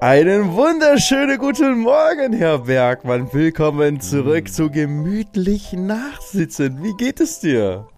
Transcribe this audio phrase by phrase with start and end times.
[0.00, 3.32] Einen wunderschönen guten Morgen, Herr Bergmann.
[3.32, 6.84] Willkommen zurück zu gemütlich Nachsitzen.
[6.84, 7.88] Wie geht es dir?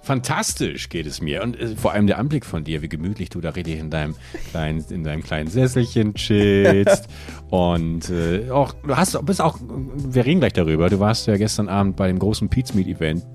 [0.00, 1.42] Fantastisch geht es mir.
[1.42, 4.14] Und äh, vor allem der Anblick von dir, wie gemütlich du da richtig in deinem
[4.50, 7.08] kleinen, in deinem kleinen Sesselchen chillst.
[7.50, 10.88] und äh, auch, du hast, bist auch, wir reden gleich darüber.
[10.88, 13.26] Du warst ja gestern Abend bei dem großen Pizmeet Event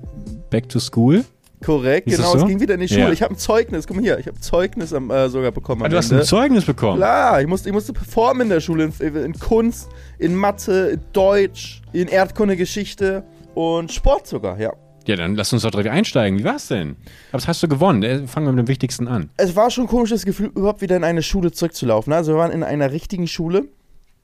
[0.49, 1.25] Back to School.
[1.63, 2.31] Korrekt, Ist genau.
[2.33, 2.37] so?
[2.39, 3.01] Es ging wieder in die Schule.
[3.01, 3.11] Ja.
[3.11, 3.87] Ich habe ein Zeugnis.
[3.87, 5.83] Guck mal hier, ich habe ein Zeugnis am, äh, sogar bekommen.
[5.83, 6.23] Ah, du hast Ende.
[6.23, 6.97] ein Zeugnis bekommen.
[6.97, 11.01] Klar, ich musste, ich musste performen in der Schule, in, in Kunst, in Mathe, in
[11.13, 13.23] Deutsch, in Erdkunde, Geschichte
[13.55, 14.73] und Sport sogar, ja.
[15.05, 16.39] Ja, dann lass uns doch direkt einsteigen.
[16.39, 16.95] Wie war's denn?
[17.31, 18.03] Was hast du gewonnen?
[18.03, 19.29] Äh, Fangen wir mit dem Wichtigsten an.
[19.37, 22.13] Es war schon ein komisches Gefühl, überhaupt wieder in eine Schule zurückzulaufen.
[22.13, 23.65] Also wir waren in einer richtigen Schule.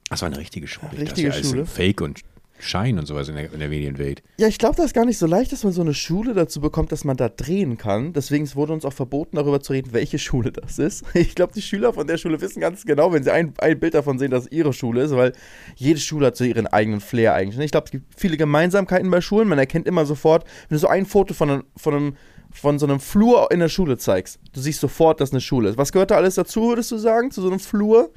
[0.08, 0.90] Das war eine richtige Schule.
[0.92, 1.66] Richtige das ist ja Schule.
[1.66, 2.20] Fake und
[2.62, 4.22] Schein und sowas in der, in der Medienwelt.
[4.38, 6.60] Ja, ich glaube, das ist gar nicht so leicht, dass man so eine Schule dazu
[6.60, 8.12] bekommt, dass man da drehen kann.
[8.12, 11.04] Deswegen es wurde uns auch verboten, darüber zu reden, welche Schule das ist.
[11.30, 13.94] Ich glaube, die Schüler von der Schule wissen ganz genau, wenn sie ein, ein Bild
[13.94, 15.32] davon sehen, dass es ihre Schule ist, weil
[15.76, 17.64] jede Schule hat so ihren eigenen Flair eigentlich.
[17.64, 19.48] Ich glaube, es gibt viele Gemeinsamkeiten bei Schulen.
[19.48, 22.16] Man erkennt immer sofort, wenn du so ein Foto von einem, von einem
[22.52, 25.78] von so einem Flur in der Schule zeigst, du siehst sofort, dass eine Schule ist.
[25.78, 28.10] Was gehört da alles dazu, würdest du sagen, zu so einem Flur?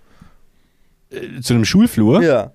[1.09, 2.22] Äh, zu einem Schulflur?
[2.23, 2.52] Ja.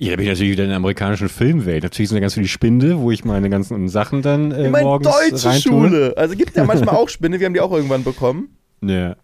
[0.00, 1.82] Ja, da bin ich natürlich wieder in der amerikanischen Filmwelt.
[1.82, 4.84] Natürlich sind da ganz viele Spinde, wo ich meine ganzen Sachen dann äh, Ich meine,
[4.84, 5.60] morgens deutsche reintue.
[5.88, 6.14] Schule.
[6.16, 8.56] Also gibt ja manchmal auch Spinne, wir haben die auch irgendwann bekommen.
[8.80, 9.16] Ja.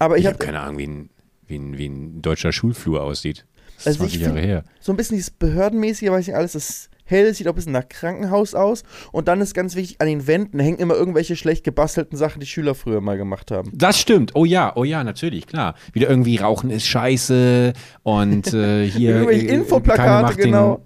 [0.00, 1.10] Aber Ich, ich habe habe keine Ahnung, wie ein,
[1.46, 3.46] wie, ein, wie ein deutscher Schulflur aussieht.
[3.76, 4.64] Das ist Also 20 ich Jahre find- her.
[4.80, 7.88] so ein bisschen dieses Behördenmäßige, weiß nicht alles, das hell, sieht auch ein bisschen nach
[7.88, 8.82] Krankenhaus aus.
[9.12, 12.46] Und dann ist ganz wichtig, an den Wänden hängen immer irgendwelche schlecht gebastelten Sachen, die
[12.46, 13.70] Schüler früher mal gemacht haben.
[13.74, 14.32] Das stimmt.
[14.34, 15.74] Oh ja, oh ja, natürlich, klar.
[15.92, 19.16] Wieder irgendwie Rauchen ist scheiße und äh, hier.
[19.16, 20.80] Irgendwelche äh, Infoplakate, genau.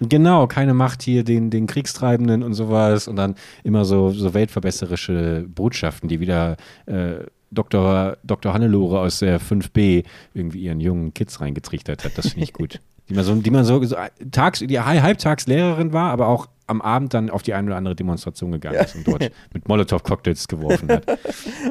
[0.00, 3.06] Den, genau, keine Macht hier den, den Kriegstreibenden und sowas.
[3.06, 8.16] Und dann immer so, so weltverbesserische Botschaften, die wieder äh, Dr.
[8.24, 8.52] Dr.
[8.52, 12.16] Hannelore aus der 5b irgendwie ihren jungen Kids reingetrichtert hat.
[12.16, 12.80] Das finde ich gut.
[13.08, 13.96] Die man so, die man so, so
[14.30, 18.52] tags, die Halbtagslehrerin war, aber auch am Abend dann auf die eine oder andere Demonstration
[18.52, 18.82] gegangen Ja.
[18.82, 21.18] ist und dort mit Molotow-Cocktails geworfen hat.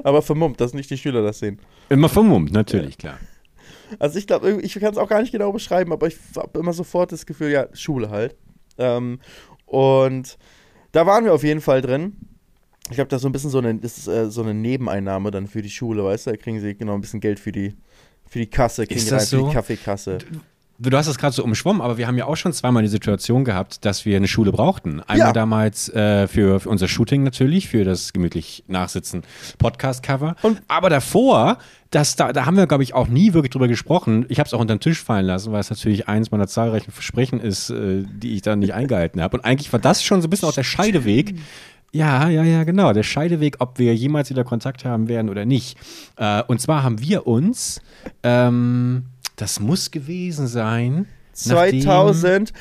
[0.03, 1.59] Aber vermummt, dass nicht die Schüler das sehen.
[1.87, 3.17] Immer vermummt, natürlich, klar.
[3.99, 6.73] Also ich glaube, ich kann es auch gar nicht genau beschreiben, aber ich habe immer
[6.73, 8.35] sofort das Gefühl, ja, Schule halt.
[8.77, 9.19] Ähm,
[9.65, 10.37] und
[10.91, 12.17] da waren wir auf jeden Fall drin.
[12.89, 15.31] Ich glaube, das ist so ein bisschen so eine, das ist, äh, so eine Nebeneinnahme
[15.31, 16.31] dann für die Schule, weißt du?
[16.31, 17.75] Da kriegen sie genau ein bisschen Geld für die,
[18.27, 19.47] für die Kasse, kriegen Ist die rein das für so?
[19.47, 20.17] die Kaffeekasse.
[20.81, 23.43] Du hast das gerade so umschwommen, aber wir haben ja auch schon zweimal die Situation
[23.43, 25.01] gehabt, dass wir eine Schule brauchten.
[25.01, 25.33] Einmal Ja.
[25.33, 29.23] damals äh, für, für unser Shooting natürlich, für das gemütlich Nachsitzen
[29.57, 30.37] Podcast-Cover.
[30.69, 31.57] Aber davor,
[31.91, 34.25] das, da, da haben wir, glaube ich, auch nie wirklich drüber gesprochen.
[34.29, 36.91] Ich habe es auch unter den Tisch fallen lassen, weil es natürlich eins meiner zahlreichen
[36.91, 39.35] Versprechen ist, äh, die ich dann nicht eingehalten habe.
[39.37, 41.35] Und eigentlich war das schon so ein bisschen auch der Scheideweg.
[41.91, 42.93] Ja, ja, ja, genau.
[42.93, 45.77] Der Scheideweg, ob wir jemals wieder Kontakt haben werden oder nicht.
[46.17, 47.81] Äh, und zwar haben wir uns,
[48.23, 49.05] ähm,
[49.35, 51.07] das muss gewesen sein.
[51.45, 52.53] nachdem- 2008,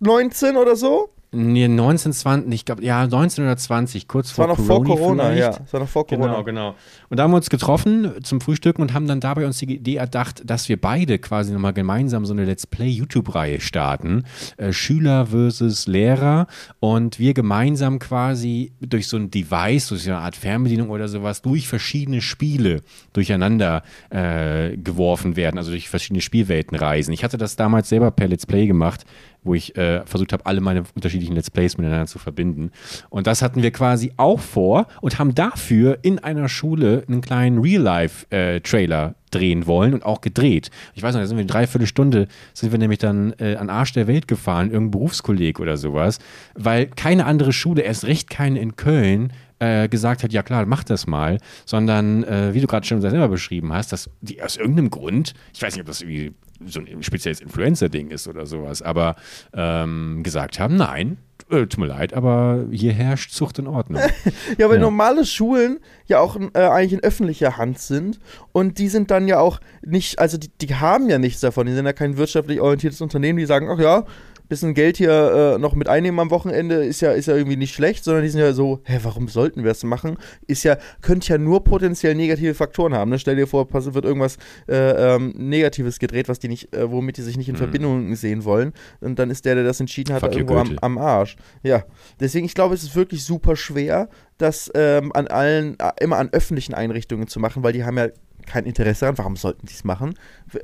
[0.00, 1.10] 19 oder so?
[1.34, 5.00] Nee, 1920, ich glaube, ja, 19 oder 20, kurz Das war vor noch vor Corona
[5.00, 5.40] Corona, vielleicht.
[5.40, 5.58] ja.
[5.58, 6.26] Das war noch vor Corona.
[6.26, 6.74] Genau, genau.
[7.08, 9.96] Und da haben wir uns getroffen zum Frühstücken und haben dann dabei uns die Idee
[9.96, 14.24] erdacht, dass wir beide quasi nochmal gemeinsam so eine Let's Play YouTube-Reihe starten.
[14.58, 16.48] Äh, Schüler versus Lehrer
[16.80, 21.40] und wir gemeinsam quasi durch so ein Device, durch so eine Art Fernbedienung oder sowas,
[21.40, 22.82] durch verschiedene Spiele
[23.14, 27.12] durcheinander äh, geworfen werden, also durch verschiedene Spielwelten reisen.
[27.12, 29.06] Ich hatte das damals selber per Let's Play gemacht,
[29.44, 32.70] wo ich äh, versucht habe, alle meine unterschiedlichen Let's Plays miteinander zu verbinden.
[33.10, 37.58] Und das hatten wir quasi auch vor und haben dafür in einer Schule einen kleinen
[37.58, 40.70] Real-Life-Trailer drehen wollen und auch gedreht.
[40.94, 43.92] Ich weiß noch, da sind wir eine Dreiviertelstunde, sind wir nämlich dann äh, an Arsch
[43.92, 46.18] der Welt gefahren, irgendein Berufskolleg oder sowas,
[46.54, 50.84] weil keine andere Schule, erst recht keine in Köln, äh, gesagt hat, ja klar, mach
[50.84, 54.90] das mal, sondern, äh, wie du gerade schon selber beschrieben hast, dass die aus irgendeinem
[54.90, 56.34] Grund, ich weiß nicht, ob das irgendwie
[56.66, 59.16] so ein spezielles Influencer-Ding ist oder sowas, aber
[59.54, 61.18] ähm, gesagt haben, nein,
[61.50, 64.00] äh, tut mir leid, aber hier herrscht Zucht und Ordnung.
[64.58, 64.82] Ja, weil Ja.
[64.82, 68.20] normale Schulen ja auch äh, eigentlich in öffentlicher Hand sind
[68.52, 71.72] und die sind dann ja auch nicht, also die, die haben ja nichts davon, die
[71.72, 74.04] sind ja kein wirtschaftlich orientiertes Unternehmen, die sagen, ach ja,
[74.52, 77.74] bisschen Geld hier äh, noch mit einnehmen am Wochenende ist ja, ist ja irgendwie nicht
[77.74, 80.18] schlecht, sondern die sind ja so, hä, warum sollten wir das machen?
[80.46, 83.10] Ist ja, könnte ja nur potenziell negative Faktoren haben.
[83.10, 83.18] Ne?
[83.18, 84.36] Stell dir vor, wird irgendwas
[84.68, 88.44] äh, ähm, Negatives gedreht, was die nicht, äh, womit die sich nicht in Verbindung sehen
[88.44, 88.72] wollen.
[89.00, 91.36] Und dann ist der, der das entschieden hat, irgendwo am, am Arsch.
[91.62, 91.84] Ja.
[92.20, 96.28] Deswegen, ich glaube, es ist wirklich super schwer, das ähm, an allen, äh, immer an
[96.30, 98.08] öffentlichen Einrichtungen zu machen, weil die haben ja
[98.46, 99.18] kein Interesse daran.
[99.18, 100.14] Warum sollten die es machen?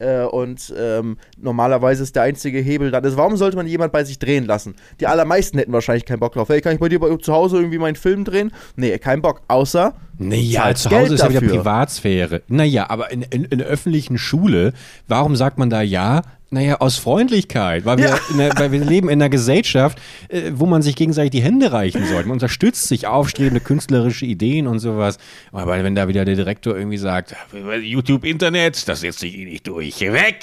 [0.00, 4.04] Äh, und ähm, normalerweise ist der einzige Hebel dann, ist, warum sollte man jemand bei
[4.04, 4.74] sich drehen lassen?
[5.00, 6.48] Die allermeisten hätten wahrscheinlich keinen Bock drauf.
[6.48, 8.52] Hey, kann ich bei dir bei, zu Hause irgendwie meinen Film drehen?
[8.76, 9.42] Nee, kein Bock.
[9.48, 9.94] Außer.
[10.18, 12.42] Naja, zu Hause ist ja wieder Privatsphäre.
[12.48, 14.72] Naja, aber in, in, in der öffentlichen Schule,
[15.06, 16.22] warum sagt man da ja?
[16.50, 18.18] Naja, aus Freundlichkeit, weil wir, ja.
[18.36, 22.06] der, weil wir leben in einer Gesellschaft, äh, wo man sich gegenseitig die Hände reichen
[22.06, 22.26] sollte.
[22.26, 25.18] Man unterstützt sich aufstrebende künstlerische Ideen und sowas.
[25.52, 27.36] Aber wenn da wieder der Direktor irgendwie sagt,
[27.82, 30.38] YouTube, Internet, das setzt sich eh nicht durch, weg!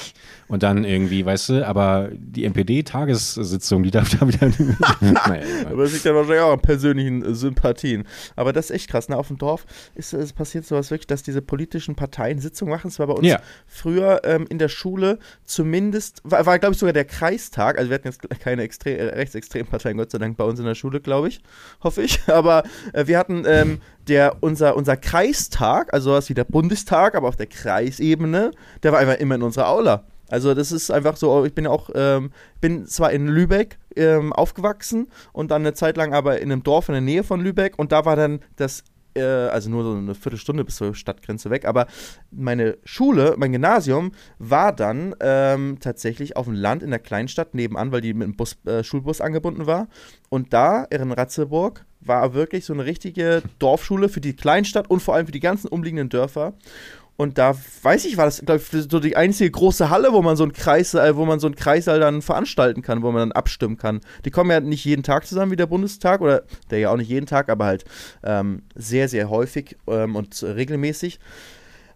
[0.47, 4.47] Und dann irgendwie, weißt du, aber die NPD-Tagessitzung, die darf da wieder.
[5.01, 8.03] naja, aber das liegt ja wahrscheinlich auch an persönlichen Sympathien.
[8.35, 9.09] Aber das ist echt krass.
[9.09, 9.17] Ne?
[9.17, 9.65] Auf dem Dorf
[9.95, 12.89] ist es passiert sowas wirklich, dass diese politischen Parteien Sitzungen machen.
[12.89, 13.39] Es war bei uns ja.
[13.65, 17.79] früher ähm, in der Schule zumindest, war, war glaube ich sogar der Kreistag.
[17.79, 20.65] Also wir hatten jetzt keine Extre äh, rechtsextremen Parteien, Gott sei Dank, bei uns in
[20.65, 21.41] der Schule, glaube ich.
[21.81, 22.19] Hoffe ich.
[22.27, 22.63] Aber
[22.93, 27.35] äh, wir hatten ähm, der, unser, unser Kreistag, also sowas wie der Bundestag, aber auf
[27.35, 28.51] der Kreisebene,
[28.83, 30.05] der war einfach immer in unserer Aula.
[30.29, 32.31] Also das ist einfach so, ich bin auch, ähm,
[32.61, 36.89] bin zwar in Lübeck ähm, aufgewachsen und dann eine Zeit lang aber in einem Dorf
[36.89, 38.83] in der Nähe von Lübeck und da war dann das,
[39.15, 41.87] äh, also nur so eine Viertelstunde bis zur Stadtgrenze weg, aber
[42.31, 47.91] meine Schule, mein Gymnasium war dann ähm, tatsächlich auf dem Land in der Kleinstadt nebenan,
[47.91, 49.87] weil die mit dem Bus, äh, Schulbus angebunden war.
[50.29, 55.15] Und da in Ratzeburg war wirklich so eine richtige Dorfschule für die Kleinstadt und vor
[55.15, 56.53] allem für die ganzen umliegenden Dörfer
[57.17, 60.35] und da weiß ich, war das, glaube ich, so die einzige große Halle, wo man
[60.35, 63.31] so einen Kreis, äh, wo man so einen Kreissaal dann veranstalten kann, wo man dann
[63.31, 64.01] abstimmen kann.
[64.25, 67.09] Die kommen ja nicht jeden Tag zusammen wie der Bundestag, oder der ja auch nicht
[67.09, 67.85] jeden Tag, aber halt
[68.23, 71.19] ähm, sehr, sehr häufig ähm, und regelmäßig.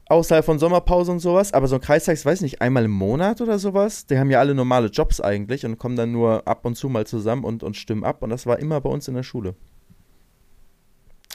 [0.06, 1.54] Außerhalb von Sommerpause und sowas.
[1.54, 4.07] Aber so ein Kreistag, ich weiß nicht, einmal im Monat oder sowas.
[4.07, 7.06] Die haben ja alle normale Jobs eigentlich und kommen dann nur ab und zu mal
[7.06, 8.24] zusammen und, und stimmen ab.
[8.24, 9.54] Und das war immer bei uns in der Schule.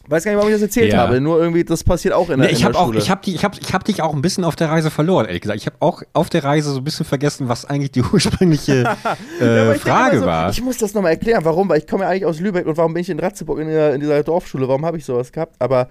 [0.06, 0.98] Weiß gar nicht, warum ich das erzählt ja.
[0.98, 1.20] habe.
[1.20, 2.98] Nur irgendwie, das passiert auch in der, nee, ich in der auch, Schule.
[2.98, 5.40] Ich habe ich hab, ich hab dich auch ein bisschen auf der Reise verloren, ehrlich
[5.40, 5.58] gesagt.
[5.58, 8.84] Ich habe auch auf der Reise so ein bisschen vergessen, was eigentlich die ursprüngliche
[9.40, 10.50] äh, ja, Frage so, war.
[10.50, 12.94] Ich muss das nochmal erklären, warum, weil ich komme ja eigentlich aus Lübeck und warum
[12.94, 14.68] bin ich in Ratzeburg in, der, in dieser Dorfschule?
[14.68, 15.56] Warum habe ich sowas gehabt?
[15.58, 15.88] Aber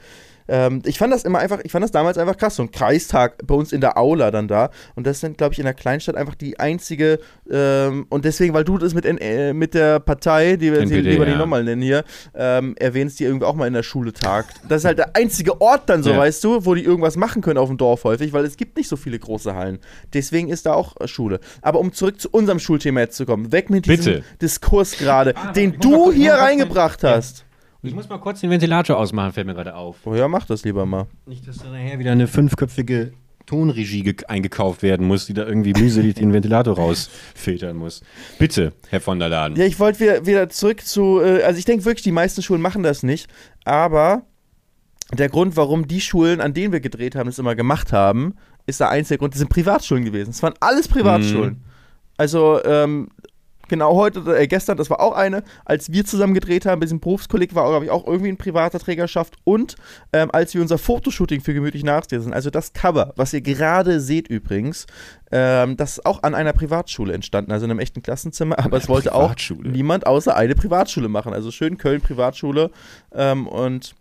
[0.47, 2.55] ähm, ich fand das immer einfach, ich fand das damals einfach krass.
[2.55, 4.69] So ein Kreistag bei uns in der Aula dann da.
[4.95, 7.19] Und das sind, glaube ich, in der Kleinstadt einfach die einzige,
[7.49, 11.29] ähm, und deswegen, weil du das mit, äh, mit der Partei, die wir lieber ja.
[11.29, 12.03] nicht nochmal nennen hier,
[12.35, 14.61] ähm, erwähnst, die irgendwie auch mal in der Schule tagt.
[14.67, 16.17] Das ist halt der einzige Ort dann so, ja.
[16.17, 18.89] weißt du, wo die irgendwas machen können auf dem Dorf häufig, weil es gibt nicht
[18.89, 19.79] so viele große Hallen.
[20.13, 21.39] Deswegen ist da auch Schule.
[21.61, 24.23] Aber um zurück zu unserem Schulthema jetzt zu kommen, weg mit diesem Bitte.
[24.41, 27.45] Diskurs gerade, ah, den du hier reingebracht hast.
[27.85, 29.97] Ich muss mal kurz den Ventilator ausmachen, fällt mir gerade auf.
[30.05, 31.07] Oh ja, mach das lieber mal.
[31.25, 33.11] Nicht, dass da nachher wieder eine fünfköpfige
[33.45, 38.01] Tonregie eingekauft werden muss, die da irgendwie mühselig den Ventilator rausfiltern muss.
[38.39, 39.57] Bitte, Herr von der Laden.
[39.57, 42.61] Ja, ich wollte wieder, wieder zurück zu, äh, also ich denke wirklich, die meisten Schulen
[42.61, 43.29] machen das nicht,
[43.65, 44.23] aber
[45.11, 48.35] der Grund, warum die Schulen, an denen wir gedreht haben, das immer gemacht haben,
[48.65, 50.29] ist der einzige Grund, das sind Privatschulen gewesen.
[50.29, 51.55] Es waren alles Privatschulen.
[51.55, 51.63] Mm.
[52.15, 53.09] Also, ähm,
[53.67, 56.99] genau heute, äh, gestern, das war auch eine, als wir zusammen gedreht haben, mit diesem
[56.99, 59.35] Berufskolleg war, glaube ich, auch irgendwie in privater Trägerschaft.
[59.43, 59.75] Und
[60.11, 64.27] ähm, als wir unser Fotoshooting für gemütlich nachlesen, also das Cover, was ihr gerade seht
[64.27, 64.85] übrigens,
[65.31, 68.89] ähm, das ist auch an einer Privatschule entstanden, also in einem echten Klassenzimmer, aber es
[68.89, 72.71] wollte auch niemand außer eine Privatschule machen, also schön Köln Privatschule
[73.13, 73.95] ähm, und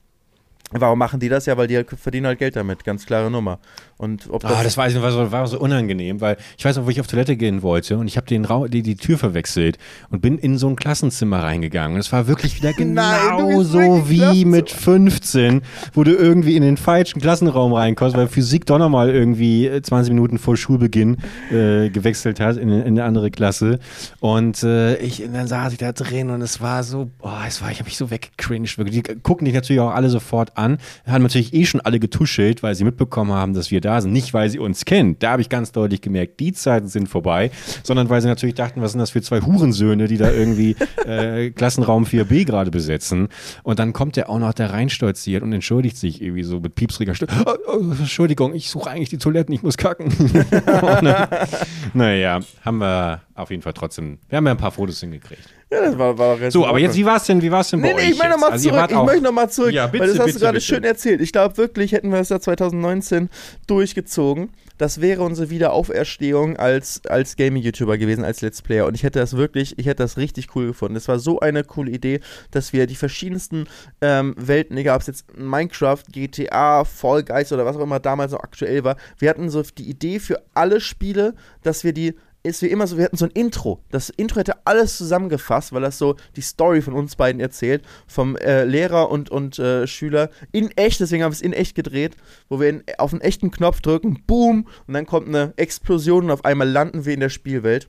[0.73, 1.57] Warum machen die das ja?
[1.57, 3.59] Weil die verdienen halt Geld damit, ganz klare Nummer.
[3.99, 6.65] Und ob das, ah, das weiß ich nicht, war so, war so unangenehm, weil ich
[6.65, 9.17] weiß noch, wo ich auf Toilette gehen wollte und ich habe den die, die Tür
[9.17, 9.79] verwechselt
[10.11, 11.95] und bin in so ein Klassenzimmer reingegangen.
[11.95, 16.77] Und es war wirklich wieder genau so wie mit 15, wo du irgendwie in den
[16.77, 21.19] falschen Klassenraum reinkommst, weil Physik doch nochmal irgendwie 20 äh, Minuten vor Schulbeginn
[21.51, 23.79] äh, gewechselt hat in, in, eine andere Klasse.
[24.21, 27.63] Und äh, ich, und dann saß ich da drin und es war so, boah, es
[27.63, 28.79] war, ich habe mich so weggecringed.
[28.93, 30.62] Die gucken dich natürlich auch alle sofort an.
[30.63, 34.13] Haben natürlich eh schon alle getuschelt, weil sie mitbekommen haben, dass wir da sind.
[34.13, 35.17] Nicht, weil sie uns kennen.
[35.19, 37.51] Da habe ich ganz deutlich gemerkt, die Zeiten sind vorbei,
[37.83, 40.77] sondern weil sie natürlich dachten, was sind das für zwei Hurensöhne, die da irgendwie
[41.07, 43.29] äh, Klassenraum 4b gerade besetzen.
[43.63, 47.15] Und dann kommt der auch noch da reinstolziert und entschuldigt sich irgendwie so mit piepsriger
[47.15, 47.33] Stimme.
[47.47, 50.13] Oh, oh, Entschuldigung, ich suche eigentlich die Toiletten, ich muss kacken.
[51.95, 55.49] naja, haben wir auf jeden Fall trotzdem, wir haben ja ein paar Fotos hingekriegt.
[55.73, 57.81] Ja, das war, war So, aber jetzt, wie war es denn, wie war es denn
[57.81, 60.09] bei nee, nee, ich meine nochmal also zurück, ich möchte nochmal zurück, ja, bitte, weil
[60.11, 61.23] das hast bitte, du gerade schön erzählt.
[61.23, 63.31] Ich glaube wirklich, hätten wir es ja 2019
[63.67, 68.85] durchgezogen, das wäre unsere Wiederauferstehung als, als Gaming-YouTuber gewesen, als Let's Player.
[68.85, 70.95] Und ich hätte das wirklich, ich hätte das richtig cool gefunden.
[70.95, 73.67] Das war so eine coole Idee, dass wir die verschiedensten
[74.03, 78.33] ähm, Welten, egal ob es jetzt Minecraft, GTA, Fall Guys oder was auch immer damals
[78.33, 82.15] noch aktuell war, wir hatten so die Idee für alle Spiele, dass wir die
[82.45, 83.83] ist wie immer so, wir hatten so ein Intro.
[83.91, 88.37] Das Intro hätte alles zusammengefasst, weil das so die Story von uns beiden erzählt, vom
[88.37, 92.17] äh, Lehrer und, und äh, Schüler in echt, deswegen haben wir es in echt gedreht,
[92.49, 96.31] wo wir in, auf einen echten Knopf drücken, boom, und dann kommt eine Explosion und
[96.33, 97.89] auf einmal landen wir in der Spielwelt.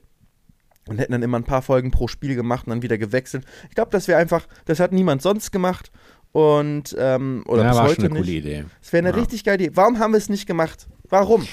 [0.86, 3.46] Und hätten dann immer ein paar Folgen pro Spiel gemacht und dann wieder gewechselt.
[3.70, 5.90] Ich glaube, das wäre einfach, das hat niemand sonst gemacht.
[6.32, 8.22] Und, ähm, oder Ja, bis war heute schon eine nicht.
[8.26, 8.64] coole Idee.
[8.82, 9.20] Das wäre eine Ja.
[9.22, 9.70] richtig geile Idee.
[9.76, 10.86] Warum haben wir es nicht gemacht?
[11.08, 11.46] Warum?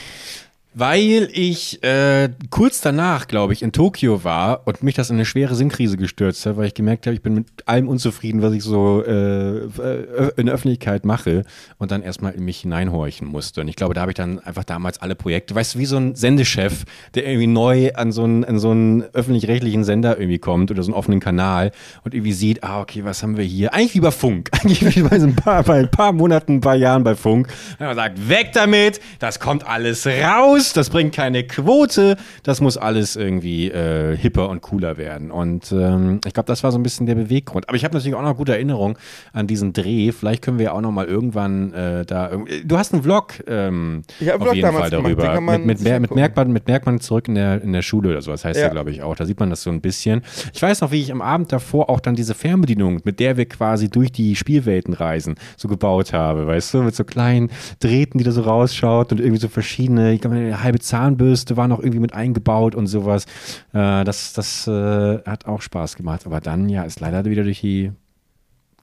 [0.73, 5.25] Weil ich äh, kurz danach, glaube ich, in Tokio war und mich das in eine
[5.25, 8.63] schwere Sinnkrise gestürzt hat, weil ich gemerkt habe, ich bin mit allem unzufrieden, was ich
[8.63, 11.43] so äh, äh, in der Öffentlichkeit mache
[11.77, 13.59] und dann erstmal in mich hineinhorchen musste.
[13.59, 15.97] Und ich glaube, da habe ich dann einfach damals alle Projekte, weißt du, wie so
[15.97, 16.85] ein Sendechef,
[17.15, 20.97] der irgendwie neu an so einen, so einen öffentlich-rechtlichen Sender irgendwie kommt oder so einen
[20.97, 21.71] offenen Kanal
[22.05, 23.73] und irgendwie sieht, ah, okay, was haben wir hier?
[23.73, 24.49] Eigentlich wie bei Funk.
[24.63, 27.49] Eigentlich wie bei so ein paar, bei ein paar Monaten, ein paar Jahren bei Funk.
[27.77, 32.77] Und man sagt, weg damit, das kommt alles raus, das bringt keine Quote, das muss
[32.77, 35.31] alles irgendwie äh, hipper und cooler werden.
[35.31, 37.67] Und ähm, ich glaube, das war so ein bisschen der Beweggrund.
[37.67, 38.95] Aber ich habe natürlich auch noch gute Erinnerungen
[39.33, 40.11] an diesen Dreh.
[40.11, 42.31] Vielleicht können wir ja auch noch mal irgendwann äh, da.
[42.63, 45.41] Du hast einen Vlog, ähm, Ich auf Vlog jeden damals Fall darüber.
[45.41, 46.15] mit, mit, Mer- mit.
[46.15, 48.31] Merkmann, mit Merkmann zurück in der, in der Schule oder so.
[48.31, 48.71] Das heißt ja, Ja.
[48.71, 49.15] glaube ich, auch.
[49.15, 50.21] Da sieht man das so ein bisschen.
[50.53, 53.45] Ich weiß noch, wie ich am Abend davor auch dann diese Fernbedienung, mit der wir
[53.45, 57.49] quasi durch die Spielwelten reisen, so gebaut habe, weißt du, mit so kleinen
[57.79, 61.67] Drähten, die da so rausschaut und irgendwie so verschiedene, ich glaube, eine halbe Zahnbürste war
[61.67, 63.25] noch irgendwie mit eingebaut und sowas.
[63.73, 66.25] Äh, das das äh, hat auch Spaß gemacht.
[66.25, 67.91] Aber dann, ja, ist leider wieder durch die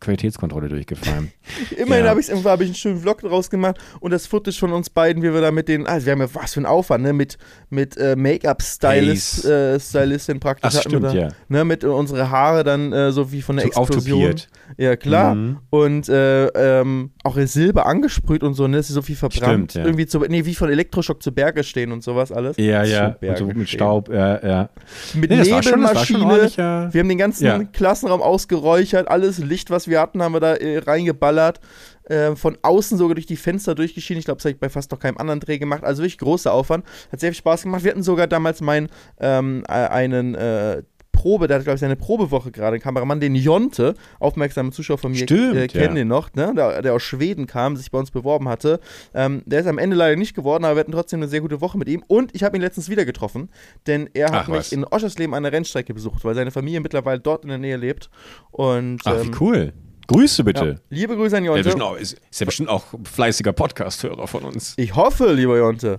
[0.01, 1.33] Qualitätskontrolle durchgefallen.
[1.77, 2.11] Immerhin Ja.
[2.11, 5.23] habe ich hab ich einen schönen Vlog draus gemacht und das Footage von uns beiden,
[5.23, 7.39] wie wir da mit den, also wir haben ja was für ein Aufwand, ne, mit,
[7.71, 10.71] mit äh, Make-up-Stylist, äh, Stylistin praktisch.
[10.71, 11.29] Ach, wir stimmt, da, ja.
[11.49, 14.19] Ne, mit äh, unsere Haare dann äh, so wie von der So Explosion.
[14.23, 14.49] auftopiert.
[14.77, 15.35] Ja, klar.
[15.35, 15.59] Mhm.
[15.71, 16.47] Und äh,
[16.81, 19.73] ähm, auch Silber angesprüht und so, ne, sie so viel verbrannt.
[19.73, 19.85] Stimmt, ja.
[19.85, 22.57] Irgendwie zu, nee, wie von Elektroschock zu Berge stehen und sowas alles.
[22.57, 23.17] Ja, ja.
[23.37, 23.69] So mit.
[23.69, 24.69] Staub, ja, ja.
[25.15, 26.25] Mit Nee, schon- schon Nebelmaschine.
[26.25, 27.73] ordentlicher- wir haben den ganzen.
[27.73, 31.61] Klassenraum ausgeräuchert, alles Licht, was wir hatten, haben wir da äh, reingeballert.
[32.05, 34.19] Äh, von außen sogar durch die Fenster durchgeschienen.
[34.19, 35.85] Ich glaube, das habe ich bei fast noch keinem anderen Dreh gemacht.
[35.85, 36.87] Also wirklich großer Aufwand.
[37.13, 37.85] Hat sehr viel Spaß gemacht.
[37.85, 38.89] Wir hatten sogar damals meinen
[39.21, 40.83] ähm, äh, einen äh,
[41.19, 45.11] Probe, der hat, glaube ich, seine Probewoche gerade, ein Kameramann, den Jonte, aufmerksame Zuschauer von
[45.11, 46.03] mir Stimmt, äh, kennen ja.
[46.03, 46.53] den noch, ne?
[46.55, 48.79] der, der aus Schweden kam, sich bei uns beworben hatte.
[49.15, 51.61] Ähm, der ist am Ende leider nicht geworden, aber wir hatten trotzdem eine sehr gute
[51.61, 52.05] Woche mit ihm.
[52.07, 53.49] Und ich habe ihn letztens wieder getroffen,
[53.89, 54.73] denn er hat Ach, mich was.
[54.73, 58.11] in Oschersleben an der Rennstrecke besucht, weil seine Familie mittlerweile dort in der Nähe lebt.
[58.53, 59.73] Und Ach, wie ähm, cool.
[60.07, 60.65] Grüße bitte.
[60.65, 61.85] ja, liebe Grüße an Jonte.
[61.85, 64.75] auch, ist, ist ja bestimmt auch fleißiger Podcast-Hörer von uns.
[64.77, 65.99] ich hoffe, lieber Jonte.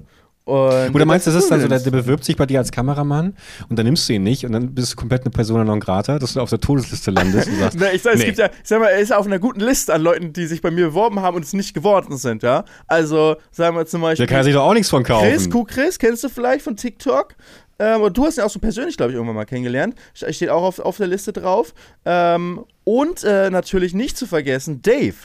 [0.50, 2.72] Und Oder meinst du, das ist dann so, der, der bewirbt sich bei dir als
[2.72, 3.36] Kameramann
[3.70, 6.18] und dann nimmst du ihn nicht und dann bist du komplett eine Persona non grata,
[6.20, 8.25] dass du auf der Todesliste landest und sagst, Ne, ich sag, es nee.
[8.25, 10.62] gibt ja, ich sag mal, er ist auf einer guten Liste an Leuten, die sich
[10.62, 12.65] bei mir beworben haben und es nicht geworden sind, ja.
[12.88, 14.25] Also, sagen wir zum Beispiel.
[14.25, 15.29] der kann sich doch auch nichts von kaufen.
[15.29, 17.36] Chris, Ku Chris, kennst du vielleicht von TikTok?
[17.82, 19.96] Ähm, und du hast ihn auch so persönlich, glaube ich, irgendwann mal kennengelernt.
[20.13, 21.74] Ste- Steht auch auf, auf der Liste drauf.
[22.06, 25.15] Ähm, und äh, natürlich nicht zu vergessen, Dave.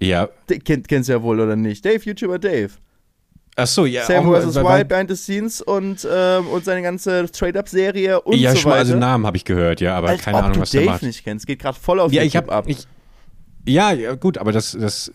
[0.00, 0.28] Ja,
[0.64, 1.84] kennt, kennst du ja wohl oder nicht?
[1.84, 2.70] Dave, YouTuber Dave.
[3.56, 4.04] ach so, ja.
[4.04, 4.56] Sam vs.
[4.56, 8.78] Wild Behind the Scenes und, ähm, und seine ganze Trade-Up-Serie und ja, so schon mal,
[8.78, 9.00] also weiter.
[9.00, 11.02] Namen habe ich gehört, ja, aber Als keine Ahnung, du was der Dave macht.
[11.02, 11.46] nicht kennst.
[11.46, 12.64] Geht gerade voll auf Ja, YouTube ich habe ab.
[12.68, 12.86] ich,
[13.66, 15.12] ja, ja, gut, aber das, das,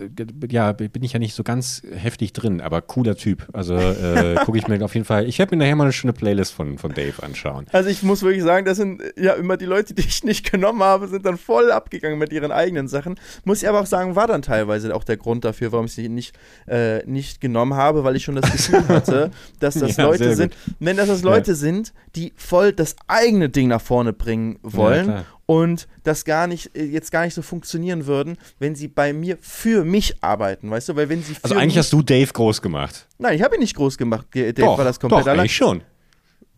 [0.50, 3.48] ja, bin ich ja nicht so ganz heftig drin, aber cooler Typ.
[3.54, 5.28] Also äh, gucke ich mir auf jeden Fall.
[5.28, 7.66] Ich werde mir nachher mal eine schöne Playlist von, von Dave anschauen.
[7.72, 10.84] Also ich muss wirklich sagen, das sind ja immer die Leute, die ich nicht genommen
[10.84, 13.16] habe, sind dann voll abgegangen mit ihren eigenen Sachen.
[13.46, 16.10] Muss ich aber auch sagen, war dann teilweise auch der Grund dafür, warum ich sie
[16.10, 20.36] nicht, äh, nicht genommen habe, weil ich schon das Gefühl hatte, dass das Ja, Leute
[20.36, 25.24] sind, wenn das, das Leute sind, die voll das eigene Ding nach vorne bringen wollen.
[25.52, 29.38] Und das gar nicht, äh, jetzt gar nicht so funktionieren würden, wenn sie bei mir
[29.42, 30.96] für mich arbeiten, weißt du?
[30.96, 33.06] Weil wenn sie für Also eigentlich hast du Dave groß gemacht.
[33.18, 34.28] Nein, ich habe ihn nicht groß gemacht.
[34.34, 35.42] Dave doch, war das komplett doch, allein.
[35.42, 35.82] eigentlich schon.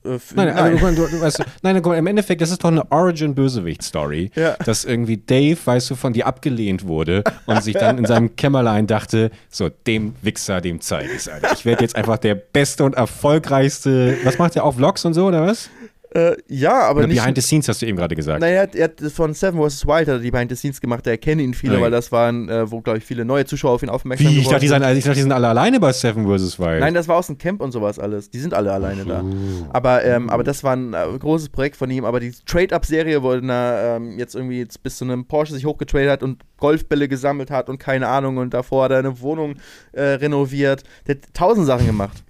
[0.06, 2.64] Äh, f- Nein, aber du, du, weißt, du, nein, guck mal, im Endeffekt, das ist
[2.64, 4.56] doch eine Origin-Bösewicht-Story, Ja.
[4.66, 8.86] dass irgendwie Dave, weißt du, von dir abgelehnt wurde und sich dann in seinem Kämmerlein
[8.86, 11.54] dachte, so, dem Wichser, dem zeige ich's, Alter.
[11.54, 15.26] Ich werde jetzt einfach der beste und erfolgreichste, was macht der auch, Vlogs und so,
[15.26, 15.70] oder was?
[16.14, 17.20] Äh, ja, aber Oder nicht.
[17.22, 18.42] Behind the Scenes hast du eben gerade gesagt.
[18.42, 19.86] Naja, er hat, er hat von Seven vs.
[19.86, 21.84] Wild hat er die Behind the Scenes gemacht, der kennen ihn viele, Okay.
[21.84, 24.32] weil das waren, äh, wo, glaube ich, viele neue Zuschauer auf ihn aufmerksam Wie?
[24.32, 24.98] Ich geworden dachte, die sind.
[24.98, 26.60] ich dachte, die sind alle alleine bei Seven vs.
[26.60, 26.80] Wild.
[26.80, 28.30] Nein, das war aus dem Camp und sowas alles.
[28.30, 29.24] Die sind alle alleine da.
[29.72, 32.06] Aber, ähm, aber das war ein äh, großes Projekt von ihm.
[32.06, 36.10] Aber die Trade-Up-Serie, wo er ähm, jetzt irgendwie jetzt bis zu einem Porsche sich hochgetradet
[36.10, 39.56] hat und Golfbälle gesammelt hat und keine Ahnung und davor hat er eine Wohnung
[39.92, 40.84] äh, renoviert.
[41.08, 42.24] Der hat tausend Sachen gemacht.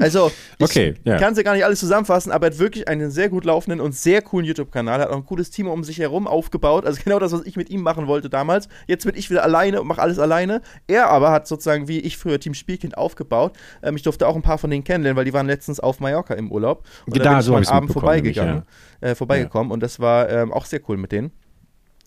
[0.00, 1.18] Also, ich Okay, ja.
[1.18, 3.94] kann sie gar nicht alles zusammenfassen, aber er hat wirklich einen sehr gut laufenden und
[3.94, 5.00] sehr coolen YouTube-Kanal.
[5.00, 6.86] Hat auch ein cooles Team um sich herum aufgebaut.
[6.86, 8.68] Also genau das, was ich mit ihm machen wollte damals.
[8.86, 10.62] Jetzt bin ich wieder alleine und mache alles alleine.
[10.86, 13.52] Er aber hat sozusagen wie ich früher Team Spielkind aufgebaut.
[13.82, 16.34] Ähm, ich durfte auch ein paar von denen kennenlernen, weil die waren letztens auf Mallorca
[16.34, 16.84] im Urlaub.
[17.06, 18.62] Und Da, da bin ich so ich's Abend vorbeigegangen,
[19.00, 21.32] äh, vorbeigekommen und das war ähm, auch sehr cool mit denen.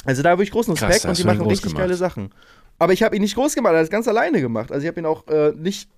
[0.06, 1.84] Also da habe ich großen Krass, Respekt hast und die machen richtig gemacht.
[1.84, 2.30] geile Sachen.
[2.77, 4.72] Aber ich habe ihn nicht groß gemacht, er hat es ganz alleine gemacht.
[4.72, 5.89] Also ich habe ihn auch äh, nicht,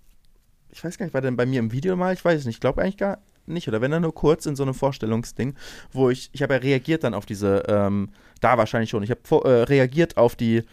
[0.77, 2.13] ich weiß gar nicht, war denn bei mir im Video mal?
[2.13, 3.17] Ich weiß es nicht, ich glaube eigentlich gar
[3.47, 3.67] nicht.
[3.67, 5.55] Oder wenn er nur kurz in so einem Vorstellungsding,
[5.91, 8.09] wo ich, ich habe ja reagiert dann auf diese, ähm,
[8.41, 10.63] da wahrscheinlich schon, ich habe äh, reagiert auf die,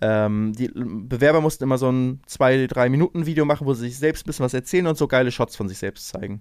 [0.00, 3.98] ähm, die Bewerber mussten immer so ein zwei, drei Minuten Video machen, wo sie sich
[3.98, 6.40] selbst ein bisschen was erzählen und so geile Shots von sich selbst zeigen.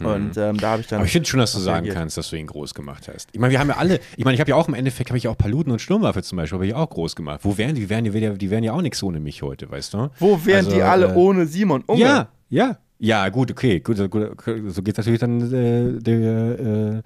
[0.00, 0.96] Und ähm, da habe ich dann.
[0.98, 1.00] Mhm.
[1.00, 1.94] Aber ich finde schon, dass du sagen reagiert.
[1.96, 3.28] kannst, dass du ihn groß gemacht hast.
[3.32, 5.18] Ich meine, wir haben ja alle, ich meine, ich habe ja auch im Endeffekt, habe
[5.18, 7.40] ich auch Paluten und Sturmwaffe zum Beispiel, habe ich auch groß gemacht.
[7.42, 7.82] Wo wären die?
[7.82, 10.10] Die wären, wären- die wären ja auch nichts ohne mich heute, weißt du?
[10.18, 12.00] Wo wären Also, die alle äh, ohne Simon Unge?
[12.00, 12.78] Ja, ja.
[13.00, 13.80] Ja, gut, okay.
[13.80, 14.30] Gut, so- gut,
[14.68, 17.02] so geht natürlich dann äh, der äh,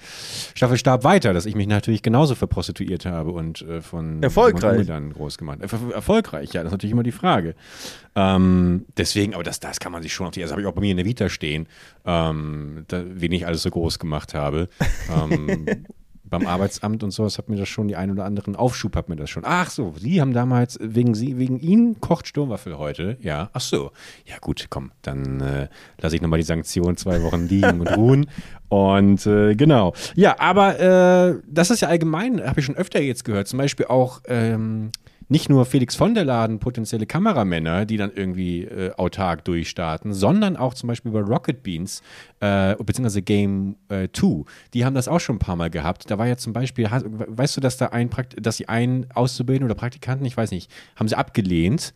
[0.54, 4.86] Staffelstab weiter, dass ich mich natürlich genauso verprostituiert habe und äh, von Erfolgreich.
[4.86, 5.60] dann groß gemacht.
[5.60, 7.54] Äh, erfolgreich, ja, das ist natürlich immer die Frage.
[8.14, 10.72] Ähm, deswegen, aber das, das kann man sich schon auf die, das habe ich auch
[10.74, 11.66] bei mir in der Vita stehen,
[12.04, 14.68] ähm, da, wen ich alles so groß gemacht habe.
[15.10, 15.66] Ähm,
[16.28, 19.16] beim Arbeitsamt und sowas hat mir das schon die ein oder anderen Aufschub hat mir
[19.16, 19.44] das schon.
[19.46, 23.16] Ach so, Sie haben damals wegen Sie wegen Ihnen kocht Sturmwaffel heute.
[23.20, 23.92] Ja, ach so.
[24.26, 25.68] Ja gut, komm, dann äh,
[26.00, 28.30] lasse ich nochmal die Sanktion zwei Wochen liegen und ruhen.
[28.68, 29.94] Und äh, genau.
[30.14, 33.48] Ja, aber äh, das ist ja allgemein, habe ich schon öfter jetzt gehört.
[33.48, 34.90] Zum Beispiel auch ähm,
[35.28, 40.56] nicht nur Felix von der Laden, potenzielle Kameramänner, die dann irgendwie äh, autark durchstarten, sondern
[40.56, 42.02] auch zum Beispiel bei Rocket Beans,
[42.40, 44.44] äh, beziehungsweise Game 2,
[44.74, 46.10] die haben das auch schon ein paar Mal gehabt.
[46.10, 49.70] Da war ja zum Beispiel, weißt du, dass da ein Prakt dass sie einen Auszubildenden
[49.70, 51.94] oder Praktikanten, ich weiß nicht, haben sie abgelehnt.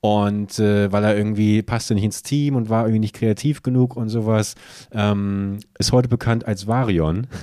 [0.00, 3.96] Und äh, weil er irgendwie passte nicht ins Team und war irgendwie nicht kreativ genug
[3.96, 4.54] und sowas,
[4.92, 7.26] ähm, ist heute bekannt als Varion.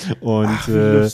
[0.20, 1.08] Und Ach, äh,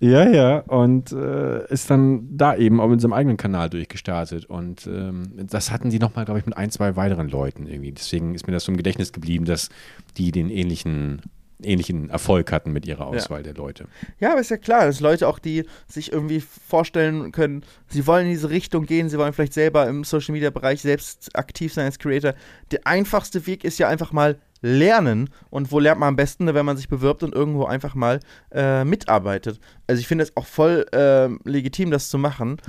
[0.00, 4.44] ja, ja, und äh, ist dann da eben auch mit seinem eigenen Kanal durchgestartet.
[4.46, 7.92] Und ähm, das hatten die nochmal, glaube ich, mit ein, zwei weiteren Leuten irgendwie.
[7.92, 9.68] Deswegen ist mir das so im Gedächtnis geblieben, dass
[10.16, 11.22] die den ähnlichen,
[11.62, 13.86] ähnlichen Erfolg hatten mit ihrer Auswahl der Leute.
[14.18, 18.26] Ja, aber ist ja klar, dass Leute auch, die sich irgendwie vorstellen können, sie wollen
[18.26, 21.86] in diese Richtung gehen, sie wollen vielleicht selber im Social Media Bereich selbst aktiv sein
[21.86, 22.34] als Creator.
[22.70, 25.30] Der einfachste Weg ist ja einfach mal lernen.
[25.50, 28.20] Und wo lernt man am besten, wenn man sich bewirbt und irgendwo einfach mal
[28.52, 29.60] äh, mitarbeitet.
[29.86, 32.60] Also ich finde es auch voll äh, legitim, das zu machen.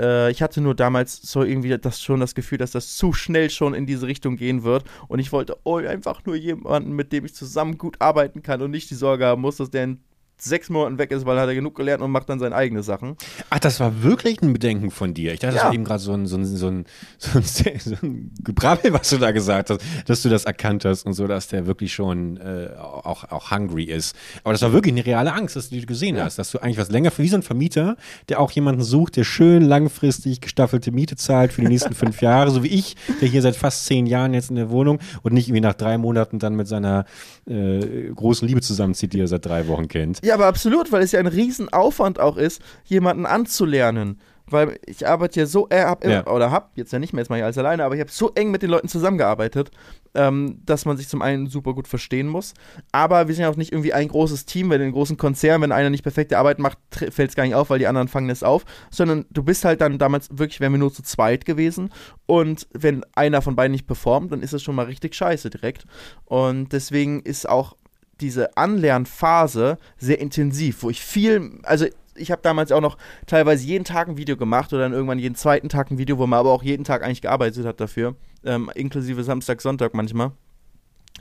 [0.00, 3.50] Äh, ich hatte nur damals so irgendwie das schon das Gefühl, dass das zu schnell
[3.50, 4.84] schon in diese Richtung gehen wird.
[5.08, 8.70] Und ich wollte oh, einfach nur jemanden, mit dem ich zusammen gut arbeiten kann und
[8.70, 10.00] nicht die Sorge haben muss, dass der in
[10.42, 12.82] sechs Monaten weg ist, weil er hat er genug gelernt und macht dann seine eigene
[12.82, 13.16] Sachen.
[13.50, 15.32] Ach, das war wirklich ein Bedenken von dir.
[15.32, 15.68] Ich dachte, das Ja.
[15.68, 16.84] war eben gerade so ein, so, ein, so, ein,
[17.18, 17.44] so, ein,
[17.78, 21.26] so ein Gebrabbel, was du da gesagt hast, dass du das erkannt hast und so,
[21.26, 24.14] dass der wirklich schon äh, auch, auch hungry ist.
[24.44, 26.78] Aber das war wirklich eine reale Angst, dass du die gesehen hast, dass du eigentlich
[26.78, 27.96] was länger, wie so ein Vermieter,
[28.28, 32.50] der auch jemanden sucht, der schön langfristig gestaffelte Miete zahlt für die nächsten fünf Jahre,
[32.50, 35.48] so wie ich, der hier seit fast zehn Jahren jetzt in der Wohnung und nicht
[35.48, 37.04] irgendwie nach drei Monaten dann mit seiner
[37.46, 40.20] äh, großen Liebe zusammenzieht, die er seit drei Wochen kennt.
[40.24, 44.20] Ja, aber absolut, weil es ja ein Riesenaufwand auch ist, jemanden anzulernen.
[44.52, 46.26] Weil ich arbeite ja so, äh, hab immer, Ja.
[46.26, 48.32] oder hab, jetzt ja nicht mehr, jetzt mache ich alles alleine, aber ich habe so
[48.34, 49.70] eng mit den Leuten zusammengearbeitet,
[50.14, 52.54] ähm, dass man sich zum einen super gut verstehen muss.
[52.90, 55.62] Aber wir sind ja auch nicht irgendwie ein großes Team, weil in den großen Konzernen,
[55.62, 58.28] wenn einer nicht perfekte Arbeit macht, fällt es gar nicht auf, weil die anderen fangen
[58.28, 58.64] es auf.
[58.90, 61.90] Sondern du bist halt dann damals wirklich, wären wir nur zu zweit gewesen.
[62.26, 65.84] Und wenn einer von beiden nicht performt, dann ist es schon mal richtig scheiße direkt.
[66.24, 67.76] Und deswegen ist auch
[68.20, 73.84] diese Anlernphase sehr intensiv, wo ich viel, also ich habe damals auch noch teilweise jeden
[73.84, 76.50] Tag ein Video gemacht oder dann irgendwann jeden zweiten Tag ein Video, wo man aber
[76.50, 80.32] auch jeden Tag eigentlich gearbeitet hat dafür, ähm, inklusive Samstag, Sonntag manchmal.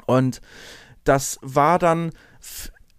[0.06, 0.42] Und
[1.04, 2.12] das war dann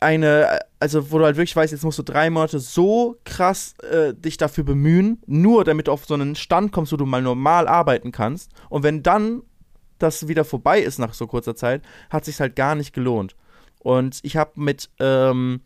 [0.01, 4.15] eine, also wo du halt wirklich weißt, jetzt musst du drei Monate so krass äh,
[4.15, 7.69] dich dafür bemühen, nur damit du auf so einen Stand kommst, wo du mal normal
[7.69, 8.51] arbeiten kannst.
[8.71, 9.43] Und wenn dann
[9.99, 13.37] das wieder vorbei ist nach so kurzer Zeit, hat sich halt gar nicht gelohnt.
[13.81, 15.61] Und ich habe mit ähm,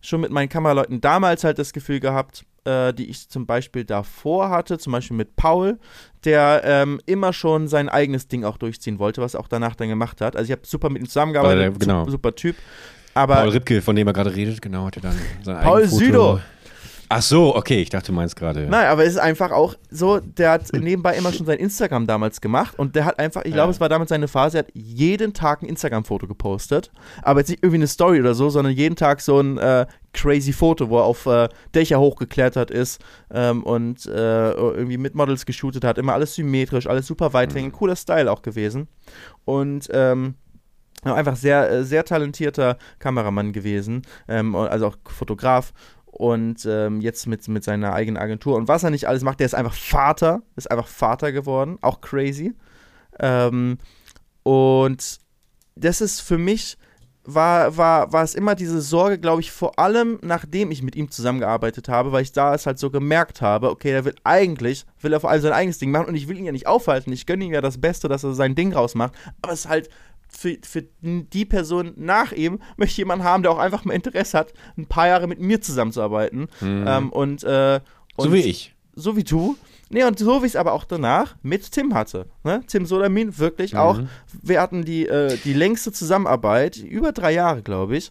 [0.00, 4.50] schon mit meinen Kameraleuten damals halt das Gefühl gehabt, äh, die ich zum Beispiel davor
[4.50, 5.78] hatte, zum Beispiel mit Paul,
[6.24, 9.88] der ähm, immer schon sein eigenes Ding auch durchziehen wollte, was er auch danach dann
[9.88, 10.36] gemacht hat.
[10.36, 12.08] Also ich habe super mit ihm zusammengearbeitet, der- genau.
[12.08, 12.56] super, Typ.
[13.14, 16.04] Aber Paul Ripke, von dem er gerade redet, genau, hatte dann sein Paul eigenes Foto.
[16.04, 16.40] Südow.
[17.12, 18.68] Ach so, okay, ich dachte, du meinst gerade.
[18.68, 22.40] Nein, aber es ist einfach auch so, der hat nebenbei immer schon sein Instagram damals
[22.40, 23.74] gemacht und der hat einfach, ich glaube, Ja.
[23.74, 26.92] es war damals seine Phase, er hat jeden Tag ein Instagram-Foto gepostet,
[27.22, 30.52] aber jetzt nicht irgendwie eine Story oder so, sondern jeden Tag so ein äh, crazy
[30.52, 33.00] Foto, wo er auf äh, Dächer hochgeklettert ist
[33.34, 37.96] ähm, und äh, irgendwie mit Models geshootet hat, immer alles symmetrisch, alles super weithängend, cooler
[37.96, 38.86] Style auch gewesen
[39.44, 40.34] und ähm,
[41.02, 45.72] Einfach sehr, äh, sehr talentierter Kameramann gewesen, ähm, also auch Fotograf
[46.10, 48.56] und ähm, jetzt mit, mit seiner eigenen Agentur.
[48.56, 52.00] Und was er nicht alles macht, der ist einfach Vater, ist einfach Vater geworden, auch
[52.00, 52.54] crazy.
[53.18, 53.78] Ähm,
[54.42, 55.18] und
[55.76, 56.76] das ist für mich,
[57.22, 61.10] war, war, war es immer diese Sorge, glaube ich, vor allem nachdem ich mit ihm
[61.10, 65.12] zusammengearbeitet habe, weil ich da es halt so gemerkt habe, okay, der will eigentlich, will
[65.12, 67.26] er vor allem sein eigenes Ding machen und ich will ihn ja nicht aufhalten, ich
[67.26, 69.90] gönne ihm ja das Beste, dass er sein Ding rausmacht, aber es ist halt
[70.40, 74.38] für, für die Person nach ihm möchte ich jemanden haben, der auch einfach mal Interesse
[74.38, 76.48] hat, ein paar Jahre mit mir zusammenzuarbeiten.
[76.62, 76.84] Mhm.
[76.86, 77.80] Ähm, und, äh,
[78.16, 78.74] und, so wie ich.
[78.94, 79.58] So wie du.
[79.90, 82.26] Nee, und so wie ich es aber auch danach mit Tim hatte.
[82.42, 82.62] Ne?
[82.66, 83.78] Tim Solamin, wirklich mhm.
[83.80, 84.00] auch.
[84.40, 88.10] Wir hatten die, äh, die längste Zusammenarbeit, über drei Jahre, glaube ich.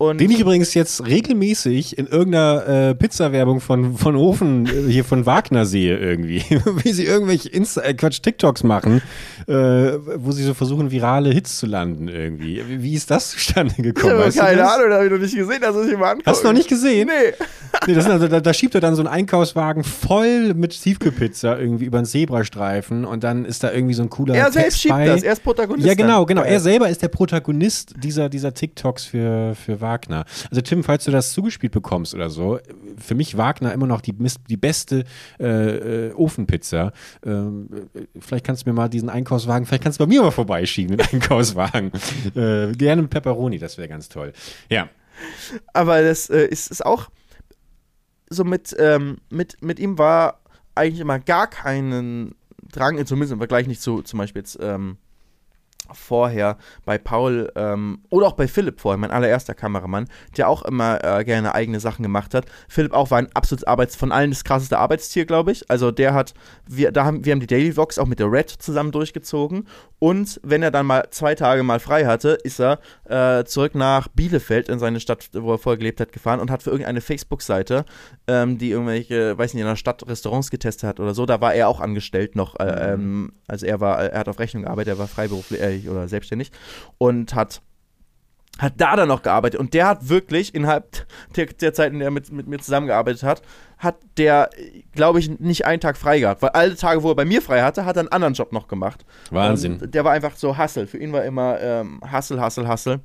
[0.00, 5.04] Und Den ich übrigens jetzt regelmäßig in irgendeiner äh, Pizza-Werbung von, von Ofen äh, hier
[5.04, 6.42] von Wagner sehe irgendwie.
[6.82, 9.02] Wie sie irgendwelche Insta äh, Quatsch, TikToks machen,
[9.46, 12.62] äh, wo sie so versuchen, virale Hits zu landen irgendwie.
[12.66, 14.14] Wie, wie ist das zustande gekommen?
[14.26, 16.30] Ich habe keine Ahnung, da habe ich noch nicht gesehen, dass ich mal angucke.
[16.30, 17.08] Hast du noch nicht gesehen?
[17.08, 17.34] Nee.
[17.86, 21.84] nee das also, da, da, schiebt er dann so einen Einkaufswagen voll mit Tiefkühlpizza irgendwie
[21.84, 24.94] über den Zebrastreifen und dann ist da irgendwie so ein cooler Er selbst Text schiebt
[24.94, 25.04] bei.
[25.04, 25.86] das, er ist Protagonist.
[25.86, 26.40] Ja, genau, genau.
[26.40, 29.89] Er selber ist der Protagonist dieser, dieser TikToks für, für Wagner.
[29.90, 30.24] Wagner.
[30.50, 32.58] Also Tim, falls du das zugespielt bekommst oder so,
[32.96, 34.14] für mich Wagner immer noch die,
[34.48, 35.04] die beste
[35.38, 36.92] äh, äh, Ofenpizza.
[37.24, 37.68] Ähm,
[38.18, 41.12] vielleicht kannst du mir mal diesen Einkaufswagen, vielleicht kannst du bei mir mal vorbeischieben mit
[41.12, 41.92] Einkaufswagen.
[42.34, 44.32] äh, gerne mit Pepperoni, das wäre ganz toll.
[44.68, 44.88] Ja.
[45.72, 47.10] Aber das äh, ist, ist auch
[48.28, 50.40] so mit, ähm, mit, mit ihm war
[50.74, 52.34] eigentlich immer gar keinen
[52.72, 54.96] Drang, zumindest im Vergleich nicht zu zum Beispiel jetzt ähm,
[55.94, 61.02] vorher bei Paul ähm, oder auch bei Philipp vorher, mein allererster Kameramann, der auch immer
[61.04, 62.46] äh, gerne eigene Sachen gemacht hat.
[62.68, 65.70] Philipp auch war ein absolutes Arbeits, von allen das krasseste Arbeitstier, glaube ich.
[65.70, 66.34] Also der hat,
[66.66, 69.66] wir, da haben, wir haben die Daily Vlogs auch mit der Red zusammen durchgezogen
[70.00, 74.08] und wenn er dann mal zwei Tage mal frei hatte, ist er äh, zurück nach
[74.08, 77.84] Bielefeld in seine Stadt, wo er vorher gelebt hat, gefahren und hat für irgendeine Facebook-Seite,
[78.26, 81.52] ähm, die irgendwelche, weiß nicht, in der Stadt Restaurants getestet hat oder so, da war
[81.52, 83.02] er auch angestellt noch, äh, mhm.
[83.02, 86.50] ähm, also er war, er hat auf Rechnung gearbeitet, er war freiberuflich, äh, oder selbstständig
[86.98, 87.62] und hat
[88.58, 92.08] hat da dann noch gearbeitet und der hat wirklich innerhalb der, der Zeit, in der
[92.08, 93.42] er mit, mit mir zusammengearbeitet hat,
[93.78, 94.50] hat der,
[94.92, 97.62] glaube ich, nicht einen Tag frei gehabt, weil alle Tage, wo er bei mir frei
[97.62, 99.06] hatte, hat er einen anderen Job noch gemacht.
[99.30, 99.80] Wahnsinn.
[99.80, 100.86] Und der war einfach so Hassel.
[100.86, 103.00] Für ihn war immer ähm, Hassel, Hassel, Hassel.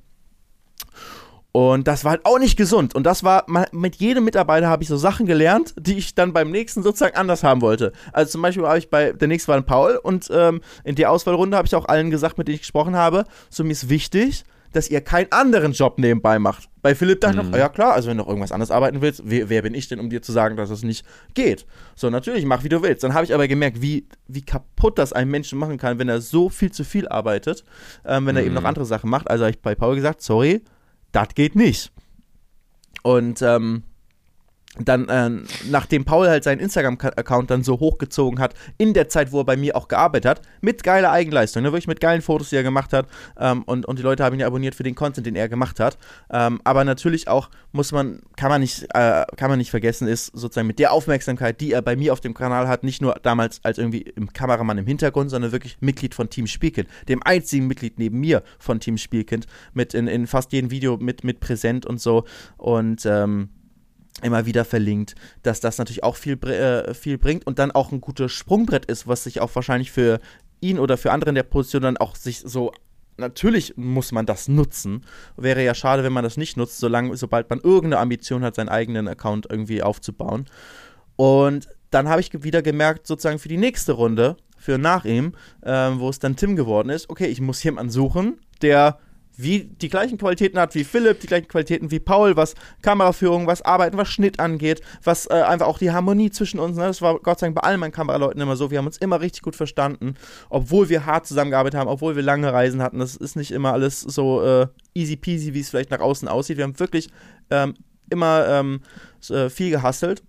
[1.55, 2.95] Und das war halt auch nicht gesund.
[2.95, 6.51] Und das war, mit jedem Mitarbeiter habe ich so Sachen gelernt, die ich dann beim
[6.51, 7.93] nächsten sozusagen anders haben wollte.
[8.11, 11.09] Also zum Beispiel habe ich bei, der nächste war ein Paul und ähm, in der
[11.11, 14.43] Auswahlrunde habe ich auch allen gesagt, mit denen ich gesprochen habe, so mir ist wichtig,
[14.73, 16.67] dass ihr keinen anderen Job nebenbei macht.
[16.81, 17.51] Bei Philipp dachte ich mhm.
[17.51, 19.87] noch, ja klar, also wenn du noch irgendwas anderes arbeiten willst, wer, wer, bin ich
[19.87, 21.65] denn, um dir zu sagen, dass es nicht geht?
[21.95, 23.05] So, natürlich, mach wie du willst.
[23.05, 26.19] Dann habe ich aber gemerkt, wie, wie kaputt das einen Menschen machen kann, wenn er
[26.19, 27.63] so viel zu viel arbeitet,
[28.05, 28.67] ähm, wenn er eben noch mhm.
[28.67, 29.29] andere Sachen macht.
[29.29, 30.61] Also habe ich bei Paul gesagt, sorry,
[31.15, 31.91] das geht nicht.
[33.01, 33.83] Und ähm,
[34.79, 35.29] dann, äh,
[35.69, 39.55] nachdem Paul halt seinen Instagram-Account dann so hochgezogen hat, in der Zeit, wo er bei
[39.55, 42.93] mir auch gearbeitet hat, mit geiler Eigenleistung, ne, wirklich mit geilen Fotos, die er gemacht
[42.93, 43.07] hat.
[43.39, 45.79] Ähm, und, und die Leute haben ihn ja abonniert für den Content, den er gemacht
[45.79, 45.97] hat.
[46.29, 50.27] Ähm, aber natürlich auch muss man, kann man nicht, äh, kann man nicht vergessen, ist
[50.27, 53.59] sozusagen mit der Aufmerksamkeit, die er bei mir auf dem Kanal hat, nicht nur damals
[53.63, 57.99] als irgendwie im Kameramann im Hintergrund, sondern wirklich Mitglied von Team Spielkind, dem einzigen Mitglied
[57.99, 61.99] neben mir von Team Spielkind, mit in, in fast jedem Video mit, mit präsent und
[61.99, 62.25] so.
[62.57, 63.49] Und ähm,
[64.21, 68.01] immer wieder verlinkt, dass das natürlich auch viel, äh, viel bringt und dann auch ein
[68.01, 70.19] gutes Sprungbrett ist, was sich auch wahrscheinlich für
[70.61, 72.71] ihn oder für andere in der Position dann auch sich so
[73.17, 75.05] natürlich muss man das nutzen.
[75.37, 78.69] Wäre ja schade, wenn man das nicht nutzt, solange, sobald man irgendeine Ambition hat, seinen
[78.69, 80.45] eigenen Account irgendwie aufzubauen.
[81.15, 85.71] Und dann habe ich wieder gemerkt, sozusagen für die nächste Runde, für nach ihm, äh,
[85.71, 88.99] wo es dann Tim geworden ist, okay, ich muss jemanden suchen, der
[89.37, 93.61] wie die gleichen Qualitäten hat wie Philipp, die gleichen Qualitäten wie Paul, was Kameraführung, was
[93.61, 96.83] Arbeiten, was Schnitt angeht, was äh, einfach auch die Harmonie zwischen uns, ne?
[96.83, 99.21] das war Gott sei Dank bei allen meinen Kameraleuten immer so, wir haben uns immer
[99.21, 100.15] richtig gut verstanden,
[100.49, 104.01] obwohl wir hart zusammengearbeitet haben, obwohl wir lange Reisen hatten, das ist nicht immer alles
[104.01, 107.09] so äh, easy peasy, wie es vielleicht nach außen aussieht, wir haben wirklich
[107.49, 107.73] ähm,
[108.09, 108.81] immer ähm,
[109.29, 110.23] äh, viel gehustelt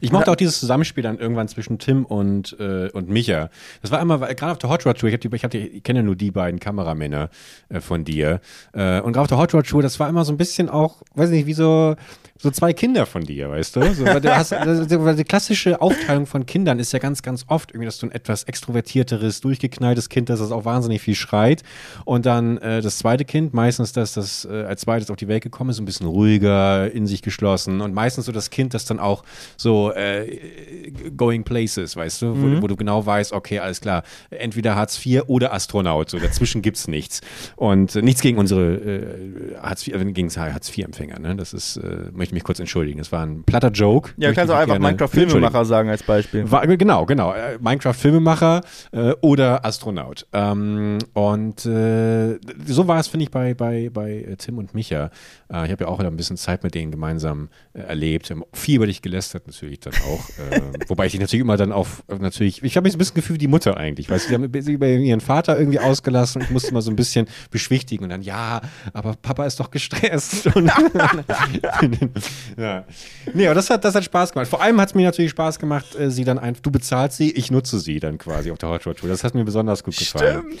[0.00, 3.50] ich mochte auch dieses Zusammenspiel dann irgendwann zwischen Tim und, äh, und Micha.
[3.82, 5.58] Das war immer, gerade auf der Hot Rod Tour, ich, hab die, ich, hab die,
[5.58, 7.30] ich kenne ja nur die beiden Kameramänner
[7.68, 8.40] äh, von dir.
[8.72, 11.02] Äh, und gerade auf der Hot Rod Tour, das war immer so ein bisschen auch,
[11.14, 11.96] weiß nicht, wie so,
[12.38, 13.94] so zwei Kinder von dir, weißt du?
[13.94, 14.52] So, weil du hast,
[15.18, 18.44] die klassische Aufteilung von Kindern ist ja ganz, ganz oft irgendwie, dass du ein etwas
[18.44, 21.62] extrovertierteres, durchgeknalltes Kind hast, das auch wahnsinnig viel schreit.
[22.04, 25.42] Und dann äh, das zweite Kind, meistens das, das äh, als zweites auf die Welt
[25.42, 27.80] gekommen ist, ein bisschen ruhiger, in sich geschlossen.
[27.80, 29.24] Und meistens so das Kind, das dann auch
[29.56, 32.62] so äh, going places, weißt du, wo, mhm.
[32.62, 36.10] wo, du genau weißt, okay, alles klar, entweder Hartz IV oder Astronaut.
[36.10, 37.20] So dazwischen gibt es nichts.
[37.56, 41.36] Und äh, nichts gegen unsere äh, Hartz IV, äh, gegen Hartz IV-Empfänger, ne?
[41.36, 41.80] Das ist,
[42.26, 42.98] möchte mich kurz entschuldigen.
[42.98, 44.12] Das war ein platter Joke.
[44.16, 46.50] Ja, kannst du einfach Minecraft-Filmemacher sagen als Beispiel.
[46.50, 47.32] War, genau, genau.
[47.32, 48.62] Äh, Minecraft-Filmemacher
[48.92, 50.26] äh, oder Astronaut.
[50.32, 55.10] Ähm, und äh, so war es, finde ich, bei, bei, bei äh, Tim und Micha.
[55.52, 58.32] Äh, ich habe ja auch ein bisschen Zeit mit denen gemeinsam äh, erlebt.
[58.52, 60.28] Viel über dich gelästert natürlich dann auch.
[60.88, 63.36] wobei ich dich natürlich immer dann auf, natürlich, ich habe mich so ein bisschen gefühlt
[63.36, 64.10] wie die Mutter eigentlich.
[64.10, 66.42] Weißt du, die haben sich über ihren Vater irgendwie ausgelassen.
[66.42, 68.60] Ich musste mal so ein bisschen beschwichtigen und dann, ja,
[68.92, 70.46] aber Papa ist doch gestresst.
[70.56, 70.70] Und,
[72.56, 72.84] ja.
[73.32, 74.48] Nee, aber das hat, das hat Spaß gemacht.
[74.48, 77.30] Vor allem hat es mir natürlich Spaß gemacht, äh, sie dann einfach, du bezahlst sie,
[77.30, 79.08] ich nutze sie dann quasi auf der Hot Rod Tour.
[79.08, 80.44] Das hat mir besonders gut gefallen.
[80.48, 80.60] Stimmt.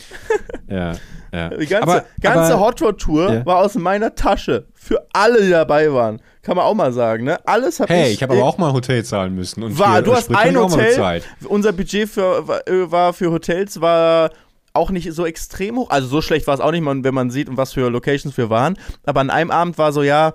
[0.68, 0.92] Ja,
[1.32, 1.48] ja.
[1.56, 3.46] Die ganze, aber, ganze aber, Hot Rod Tour ja.
[3.46, 4.66] war aus meiner Tasche.
[4.74, 6.20] Für alle, die dabei waren.
[6.42, 7.44] Kann man auch mal sagen, ne?
[7.44, 8.14] Alles habe hey, ich.
[8.14, 9.64] Ich habe aber auch mal Hotel zahlen müssen.
[9.64, 11.22] Und war, du hast ein Hotel.
[11.48, 14.30] Unser Budget für, war für Hotels war
[14.72, 15.90] auch nicht so extrem hoch.
[15.90, 18.78] Also so schlecht war es auch nicht, wenn man sieht, was für Locations wir waren.
[19.04, 20.34] Aber an einem Abend war so, ja,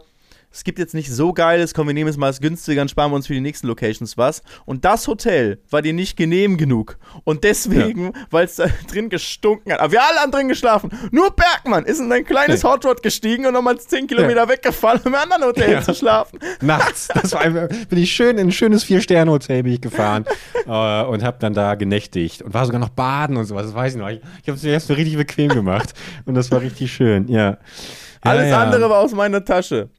[0.51, 3.11] es gibt jetzt nicht so geiles, komm, wir nehmen es mal als günstiger und sparen
[3.11, 4.43] wir uns für die nächsten Locations was.
[4.65, 6.97] Und das Hotel war dir nicht genehm genug.
[7.23, 8.11] Und deswegen, ja.
[8.29, 10.91] weil es da drin gestunken hat, aber wir alle haben drin geschlafen.
[11.11, 12.69] Nur Bergmann ist in ein kleines nee.
[12.69, 14.49] Hot Rod gestiegen und nochmal 10 Kilometer ja.
[14.49, 15.81] weggefallen, um im anderen Hotel ja.
[15.81, 16.39] zu schlafen.
[16.61, 17.07] Nachts.
[17.07, 20.25] Das war einfach, bin ich schön in ein schönes Vier-Sterne-Hotel bin ich gefahren
[20.65, 23.93] äh, und habe dann da genächtigt und war sogar noch baden und sowas, das weiß
[23.93, 24.09] ich noch.
[24.09, 25.93] Ich, ich habe es mir richtig bequem gemacht
[26.25, 27.57] und das war richtig schön, ja.
[28.21, 29.89] Alles andere war aus meiner Tasche.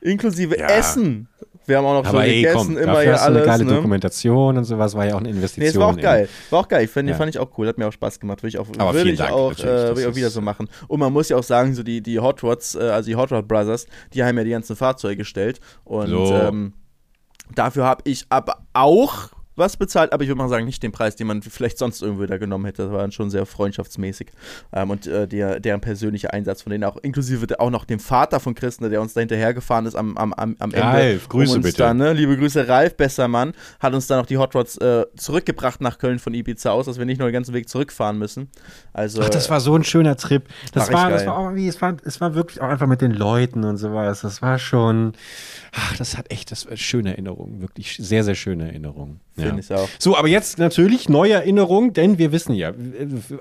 [0.00, 0.66] Inklusive ja.
[0.66, 1.28] Essen.
[1.66, 3.36] Wir haben auch noch Aber so ey, gegessen, komm, immer ja alles.
[3.36, 3.74] Eine geile ne?
[3.74, 5.62] Dokumentation und sowas war ja auch eine Investition.
[5.62, 6.28] Nee, es war auch geil.
[6.50, 6.84] War auch geil.
[6.84, 7.14] Ich fand, ja.
[7.14, 7.68] fand ich auch cool.
[7.68, 8.42] Hat mir auch Spaß gemacht.
[8.42, 10.68] Würde ich auch, Aber würde ich Dank, auch, äh, ich auch wieder so machen.
[10.88, 13.30] Und man muss ja auch sagen, so die, die Hot Rods, äh, also die Hot
[13.30, 15.60] Rod Brothers, die haben ja die ganzen Fahrzeuge gestellt.
[15.84, 16.34] Und so.
[16.34, 16.72] ähm,
[17.54, 19.28] dafür habe ich aber auch
[19.60, 22.26] was bezahlt, aber ich würde mal sagen, nicht den Preis, den man vielleicht sonst irgendwo
[22.26, 22.82] da genommen hätte.
[22.82, 24.28] Das war dann schon sehr freundschaftsmäßig.
[24.72, 28.40] Ähm, und äh, der, deren persönlicher Einsatz von denen auch, inklusive auch noch dem Vater
[28.40, 30.82] von Christen, der uns da hinterhergefahren ist am, am, am, Ende.
[30.82, 31.78] Ralf, Grüße um bitte.
[31.78, 35.04] Dann, ne, liebe Grüße, Ralf, besser Mann, hat uns dann noch die Hot Rods äh,
[35.16, 38.48] zurückgebracht nach Köln von Ibiza aus, dass wir nicht nur den ganzen Weg zurückfahren müssen.
[38.92, 40.44] Also, Ach, das war so ein schöner Trip.
[40.72, 43.00] Das war, war das war auch irgendwie, es war, es war wirklich auch einfach mit
[43.00, 44.22] den Leuten und sowas.
[44.22, 45.12] Das war schon,
[45.72, 49.20] ach, das hat echt, das war schöne Erinnerungen, wirklich sehr, sehr schöne Erinnerungen.
[49.40, 49.76] Finde ja.
[49.76, 49.88] ich auch.
[49.98, 52.72] So, aber jetzt natürlich neue Erinnerung, denn wir wissen ja,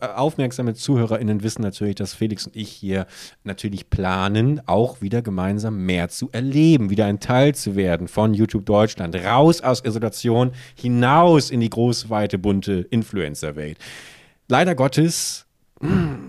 [0.01, 3.05] aufmerksame ZuhörerInnen wissen natürlich, dass Felix und ich hier
[3.43, 8.65] natürlich planen, auch wieder gemeinsam mehr zu erleben, wieder ein Teil zu werden von YouTube
[8.65, 13.77] Deutschland, raus aus Isolation, hinaus in die große, weite, bunte Influencer-Welt.
[14.47, 15.45] Leider Gottes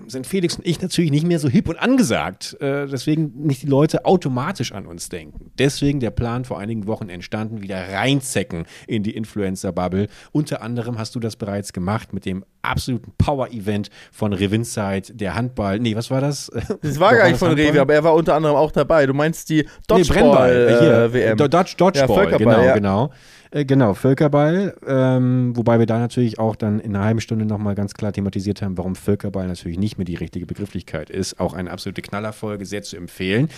[0.06, 2.56] sind Felix und ich natürlich nicht mehr so hip und angesagt.
[2.60, 5.50] Äh, deswegen nicht die Leute automatisch an uns denken.
[5.58, 10.06] Deswegen der Plan vor einigen Wochen entstanden, wieder reinzecken in die Influencer-Bubble.
[10.32, 15.80] Unter anderem hast du das bereits gemacht mit dem absoluten Power-Event von Revinside, der Handball.
[15.80, 16.50] Nee, was war das?
[16.82, 19.06] Das war gar nicht von Revi, aber er war unter anderem auch dabei.
[19.06, 21.10] Du meinst die Dodgeball-WM.
[21.12, 22.74] Nee, äh, Dodge, Dodgeball, ja, genau, ja.
[22.74, 23.10] genau.
[23.50, 27.74] Äh, genau, Völkerball, ähm, wobei wir da natürlich auch dann in einer halben Stunde nochmal
[27.74, 31.40] ganz klar thematisiert haben, warum Völkerball natürlich nicht mehr die richtige Begrifflichkeit ist.
[31.40, 33.48] Auch eine absolute Knallerfolge, sehr zu empfehlen.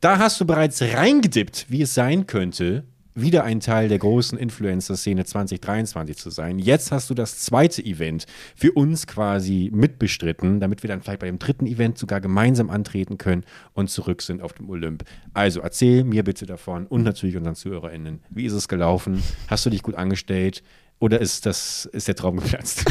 [0.00, 5.24] Da hast du bereits reingedippt, wie es sein könnte, wieder ein Teil der großen Influencer-Szene
[5.24, 6.58] 2023 zu sein.
[6.58, 11.26] Jetzt hast du das zweite Event für uns quasi mitbestritten, damit wir dann vielleicht bei
[11.26, 15.04] dem dritten Event sogar gemeinsam antreten können und zurück sind auf dem Olymp.
[15.32, 19.22] Also erzähl mir bitte davon und natürlich unseren ZuhörerInnen, wie ist es gelaufen?
[19.46, 20.62] Hast du dich gut angestellt?
[21.00, 22.84] Oder ist, das, ist der Traum geplatzt?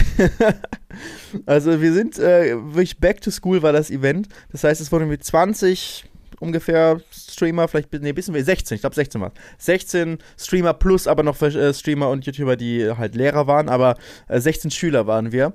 [1.45, 4.27] also wir sind äh, wirklich back to school war das Event.
[4.51, 6.05] Das heißt, es wurden mit 20
[6.39, 11.23] ungefähr Streamer, vielleicht nee, bisschen mehr, 16, ich glaube 16 war 16 Streamer plus aber
[11.23, 13.95] noch äh, Streamer und YouTuber, die halt Lehrer waren, aber
[14.27, 15.53] äh, 16 Schüler waren wir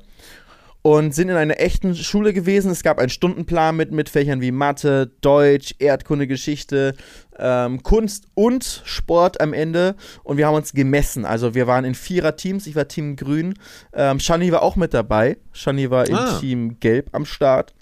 [0.88, 2.70] und sind in einer echten Schule gewesen.
[2.70, 6.94] Es gab einen Stundenplan mit, mit Fächern wie Mathe, Deutsch, Erdkunde, Geschichte,
[7.38, 9.96] ähm, Kunst und Sport am Ende.
[10.24, 11.27] Und wir haben uns gemessen.
[11.27, 12.66] Also wir waren in vierer Teams.
[12.66, 13.53] Ich war Team Grün.
[13.92, 15.37] Ähm, Shani war auch mit dabei.
[15.53, 16.31] Shani war ah.
[16.31, 17.74] in Team Gelb am Start.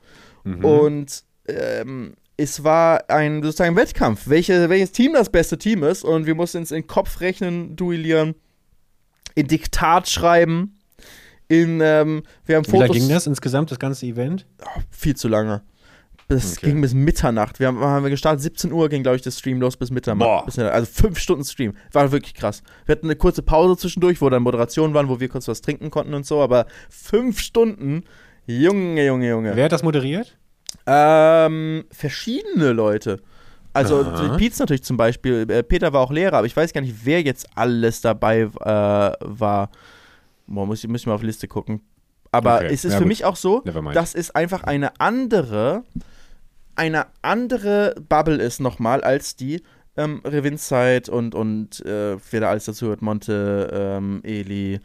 [0.42, 0.64] Mhm.
[0.64, 6.02] Und ähm, es war ein sozusagen Wettkampf, welche, welches Team das beste Team ist.
[6.02, 8.34] Und wir mussten uns in Kopf rechnen, duellieren,
[9.36, 10.75] in Diktat schreiben.
[11.48, 12.72] In, ähm, wir haben Fotos.
[12.72, 14.46] Wie lange ging das insgesamt, das ganze Event?
[14.64, 15.62] Oh, viel zu lange.
[16.28, 16.66] Das Okay.
[16.66, 17.60] ging bis Mitternacht.
[17.60, 20.26] Wir haben, haben wir gestartet, 17 Uhr ging, glaube ich, das Stream los bis Mitternacht.
[20.28, 20.44] Boah.
[20.44, 20.74] Bis Mitternacht.
[20.74, 21.74] also fünf Stunden Stream.
[21.92, 22.64] War wirklich krass.
[22.84, 25.90] Wir hatten eine kurze Pause zwischendurch, wo dann Moderationen waren, wo wir kurz was trinken
[25.90, 28.02] konnten und so, aber fünf Stunden,
[28.46, 29.54] Junge, Junge, Junge.
[29.54, 30.36] Wer hat das moderiert?
[30.86, 33.20] Ähm, verschiedene Leute.
[33.72, 34.04] Also
[34.38, 35.46] Pietz natürlich zum Beispiel.
[35.50, 38.48] Äh, Peter war auch Lehrer, aber ich weiß gar nicht, wer jetzt alles dabei äh,
[39.20, 39.70] war.
[40.46, 41.80] Boah, muss ich, ich mal auf die Liste gucken.
[42.32, 43.08] Aber Okay, es ist ja für gut.
[43.08, 43.62] mich auch so,
[43.94, 45.84] dass es einfach eine andere,
[46.74, 49.62] eine andere Bubble ist nochmal als die
[49.96, 54.80] ähm, Revinzeit und, und äh, wer da alles dazu hört, Monte, ähm, Eli,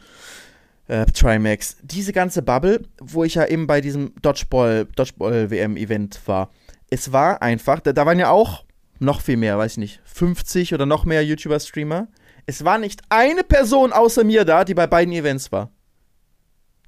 [0.88, 1.76] äh, Trimax.
[1.82, 6.50] Diese ganze Bubble, wo ich ja eben bei diesem Dodgeball, Dodgeball WM-Event war.
[6.90, 8.64] Es war einfach, da, da waren ja auch
[8.98, 12.08] noch viel mehr, weiß ich nicht, 50 oder noch mehr YouTuber-Streamer.
[12.46, 15.70] Es war nicht eine Person außer mir da, die bei beiden Events war.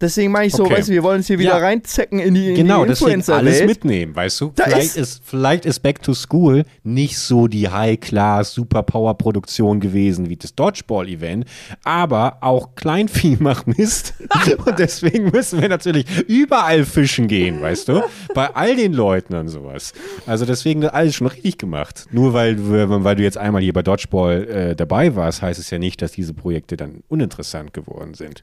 [0.04, 0.74] Deswegen meine ich so, Okay.
[0.74, 1.64] weißt du, wir wollen uns hier wieder Ja.
[1.64, 3.66] reinzecken in die, in Genau, die deswegen alles Influencer-Welt.
[3.68, 4.52] mitnehmen, weißt du?
[4.54, 10.28] Da Vielleicht ist- ist, vielleicht ist Back to School nicht so die High-Class Superpower-Produktion gewesen
[10.28, 11.46] wie das Dodgeball-Event,
[11.84, 14.14] aber auch Kleinvieh macht Mist.
[14.66, 18.02] und deswegen müssen wir natürlich überall fischen gehen, weißt du?
[18.34, 19.92] Bei all den Leuten und sowas.
[20.26, 22.06] Also deswegen alles schon richtig gemacht.
[22.10, 25.70] Nur weil, du- weil du jetzt einmal hier bei Dodgeball äh, dabei warst, heißt es
[25.70, 28.42] ja nicht, dass diese Projekte dann uninteressant geworden sind.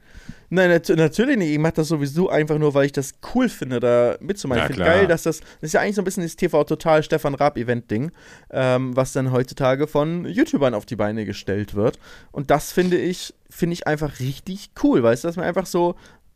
[0.54, 1.50] Nein, nat natürlich nicht.
[1.50, 4.58] Ich mache das sowieso einfach nur, weil ich das cool finde, da mitzumachen.
[4.60, 7.02] Ja, ich finde geil, dass das, das ist ja eigentlich so ein bisschen das TV-Total
[7.02, 8.12] Stefan Raab-Event-Ding,
[8.50, 11.98] ähm, was dann heutzutage von YouTubern auf die Beine gestellt wird.
[12.32, 15.94] Und das finde ich, finde ich einfach richtig cool, weißt du, dass man einfach so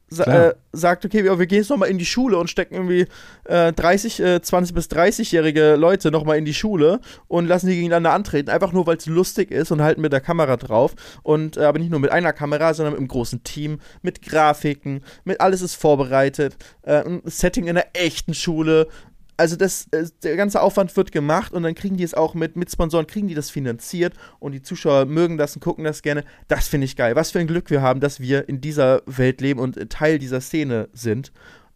[0.09, 3.07] sa äh, sagt, okay, wir, wir gehen jetzt nochmal in die Schule und stecken irgendwie
[3.45, 8.13] äh, 30, äh, 20 bis 30-jährige Leute nochmal in die Schule und lassen die gegeneinander
[8.13, 10.95] antreten, einfach nur, weil es lustig ist und halten mit der Kamera drauf.
[11.23, 15.03] Und äh, aber nicht nur mit einer Kamera, sondern mit einem großen Team, mit Grafiken,
[15.25, 18.89] mit alles ist vorbereitet, äh, ein Setting in einer echten Schule.
[19.37, 22.57] Also das, äh, der ganze Aufwand wird gemacht und dann kriegen die es auch mit,
[22.57, 26.25] mit Sponsoren, kriegen die das finanziert und die Zuschauer mögen das und gucken das gerne.
[26.49, 27.17] Das finde ich geil.
[27.17, 30.19] Was für ein Glück wir haben, dass wir in dieser Welt leben und äh, Teil
[30.19, 31.33] dieser Szene sind.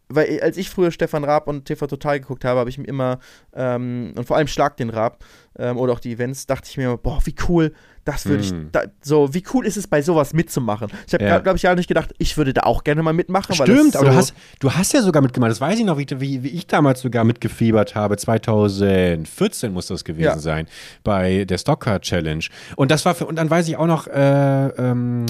[0.09, 2.87] Weil äh, als ich früher Stefan Raab und TV Total geguckt habe, habe ich mir
[2.87, 3.19] immer,
[3.53, 5.23] ähm, und vor allem Schlag den Raab
[5.57, 7.73] ähm, oder auch die Events, dachte ich mir immer, boah, wie cool,
[8.05, 8.69] das würde ich, Mhm.
[8.71, 10.89] da, so, wie cool ist es, bei sowas mitzumachen.
[11.07, 11.39] Ich habe, Ja.
[11.39, 13.57] glaube ich, ja nicht gedacht, ich würde da auch gerne mal mitmachen.
[13.59, 15.51] weil Stimmt, das aber so, du hast, du hast ja sogar mitgemacht.
[15.51, 18.17] Das weiß ich noch, wie, wie, wie ich damals sogar mitgefiebert habe.
[18.17, 20.39] 2014 muss das gewesen Ja.
[20.39, 20.67] sein.
[21.03, 22.43] Bei der Stocker Challenge.
[22.75, 25.25] Und das war für, und dann weiß ich auch noch, äh, ähm,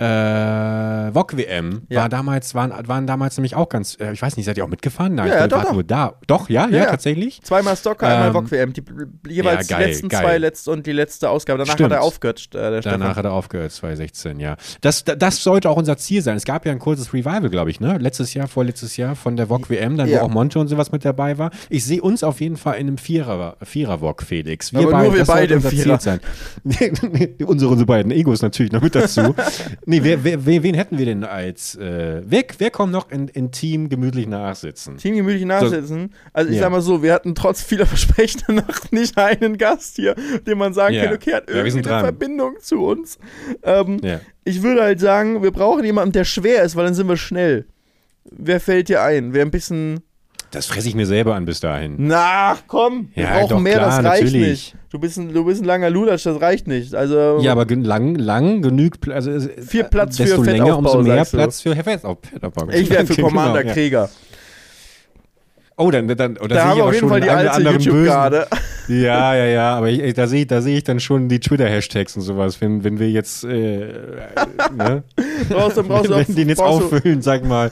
[0.00, 2.00] äh, VOG WM Ja.
[2.02, 4.68] war damals, waren, waren damals nämlich auch ganz, äh, ich weiß nicht, seid ihr auch
[4.68, 5.14] mitgefahren?
[5.14, 5.72] Nein, Ja, ich doch, doch.
[5.72, 6.14] nur da.
[6.26, 7.42] Doch, ja, ja, Ja, tatsächlich.
[7.42, 8.72] Zweimal Stocker, einmal Ähm, VOG WM.
[8.72, 8.82] Die,
[9.28, 10.22] jeweils geil, die letzten geil.
[10.22, 11.58] zwei letzte und die letzte Ausgabe.
[11.58, 11.92] Danach Stimmt.
[11.92, 13.16] hat er aufgehört, äh, Danach Stefan.
[13.16, 14.56] hat er aufgehört, 2016, ja.
[14.80, 16.36] Das, da- das sollte auch unser Ziel sein.
[16.36, 17.98] Es gab ja ein kurzes Revival, glaube ich, ne?
[17.98, 21.04] Letztes Jahr, vorletztes Jahr von der VOG WM, dann wo auch Monte und sowas mit
[21.04, 21.50] dabei war.
[21.68, 24.74] Ich sehe uns auf jeden Fall in einem Vierer, Vierer VOG, Felix.
[24.74, 26.00] Aber nur wir beide im unser Ziel Vierer.
[26.00, 26.20] sein.
[27.46, 29.34] unsere, unsere beiden Egos natürlich noch mit dazu.
[29.90, 33.50] nee, wer, wer, wen hätten wir denn als, äh, wer, wer kommt noch in, in
[33.52, 34.96] Team gemütlich nachsitzen?
[34.96, 36.14] Team gemütlich nachsitzen.
[36.32, 36.62] Also ich Ja.
[36.62, 40.14] sag mal so, wir hatten trotz vieler Versprechen noch nicht einen Gast hier,
[40.46, 41.04] dem man sagen Ja.
[41.04, 42.00] kann, okay, hat Ja, irgendwie sind eine.
[42.00, 43.18] Verbindung zu uns.
[43.62, 44.20] Ähm, Ja.
[44.44, 47.66] Ich würde halt sagen, wir brauchen jemanden, der schwer ist, weil dann sind wir schnell.
[48.24, 49.32] Wer fällt dir ein?
[49.34, 50.00] Wer ein bisschen.
[50.50, 51.94] Das fresse ich mir selber an bis dahin.
[51.98, 54.48] Na, komm, wir Ja, brauchen mehr, klar, das reicht natürlich.
[54.48, 54.76] nicht.
[54.90, 56.96] Du bist, ein, du bist ein langer Lulatsch, das reicht nicht.
[56.96, 61.08] Also, Ja, aber lang, lang genügt, also äh, Viel Platz für desto länger, Fettaufbau, umso
[61.08, 61.24] mehr.
[61.24, 62.18] Platz für Fettaufbau.
[62.28, 62.68] Fettaufbau.
[62.70, 63.72] ich wäre für Genau, Commander ja.
[63.72, 64.10] Krieger.
[65.76, 68.46] Oh, dann, dann oder Da sehe haben ich auf jeden schon Fall die alte YouTube-Garde.
[68.88, 72.16] Ja, ja, ja, aber ich, ich, da sehe da seh ich dann schon die Twitter-Hashtags
[72.16, 73.92] und sowas, wenn, wenn wir jetzt, äh,
[74.76, 75.04] ne?
[75.48, 77.70] Brauchst du, brauchst wenn wir den jetzt auffüllen, sag mal.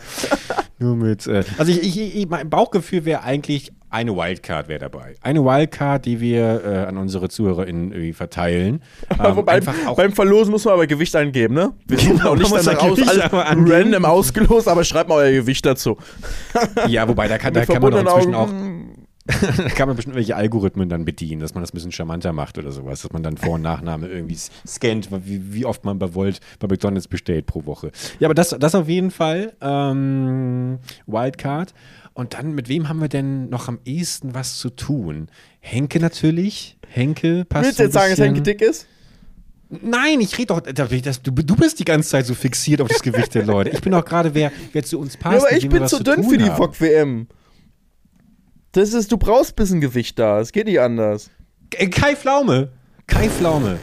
[0.78, 1.26] Nur mit.
[1.26, 5.14] Äh, also ich, ich, ich, mein Bauchgefühl wäre eigentlich, eine Wildcard wäre dabei.
[5.22, 8.82] Eine Wildcard, die wir äh, an unsere ZuhörerInnen irgendwie verteilen.
[9.18, 9.44] Ähm,
[9.86, 11.72] auch beim Verlosen muss man aber Gewicht eingeben, ne?
[11.86, 15.66] Wir suchen Genau, auch nicht danach aus, alles random ausgelost, aber schreibt mal euer Gewicht
[15.66, 15.96] dazu.
[16.88, 18.48] Ja, wobei, da kann, da kann man doch inzwischen auch,
[19.56, 22.58] da kann man bestimmt welche Algorithmen dann bedienen, dass man das ein bisschen charmanter macht
[22.58, 26.14] oder sowas, dass man dann Vor- und Nachname irgendwie scannt, wie, wie oft man bei
[26.14, 27.90] Volt bei McDonalds bestellt pro Woche.
[28.20, 29.54] Ja, aber das, das auf jeden Fall.
[29.60, 31.74] Ähm, Wildcard.
[32.18, 35.28] Und dann, mit wem haben wir denn noch am ehesten was zu tun?
[35.60, 36.76] Henke natürlich.
[36.88, 38.18] Henke passt Willst du jetzt sagen, dass.
[38.18, 38.88] Henke dick ist?
[39.68, 42.88] Nein, ich rede doch, ich das, du, du bist die ganze Zeit so fixiert auf
[42.88, 43.70] das Gewicht der Leute.
[43.70, 45.42] Ich bin doch gerade, wer, wer zu uns passt.
[45.42, 46.50] Ja, aber ich bin zu dünn für die.
[46.50, 47.28] VOG-WM.
[48.72, 50.40] Das ist, du brauchst ein bisschen Gewicht da.
[50.40, 51.30] Es geht nicht anders.
[51.72, 52.72] Äh, Kai Pflaume.
[53.06, 53.78] Kai Pflaume.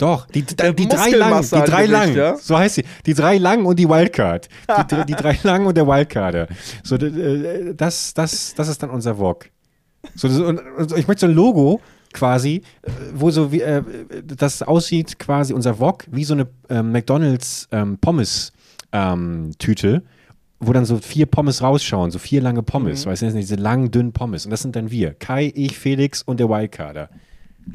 [0.00, 2.34] Doch, die, die, die drei lang, die drei lang, ja?
[2.36, 2.84] so heißt sie.
[3.04, 4.48] Die drei lang und die Wildcard.
[4.90, 6.48] Die, die, drei lang und der Wildcarder.
[6.82, 9.50] So, äh, das, das, das ist dann unser Wok.
[10.14, 10.62] So, und
[10.96, 11.82] ich möchte so ein Logo
[12.14, 13.82] quasi, äh, wo so wie, äh,
[14.24, 18.52] das aussieht quasi unser Wok wie so eine äh, McDonalds ähm, Pommes
[18.92, 20.02] ähm, Tüte,
[20.60, 23.10] wo dann so vier Pommes rausschauen, so vier lange Pommes, Mhm.
[23.10, 24.46] weißt du, diese langen, dünnen Pommes.
[24.46, 25.12] Und das sind dann wir.
[25.12, 27.10] Kai, ich, Felix und der Wildcarder.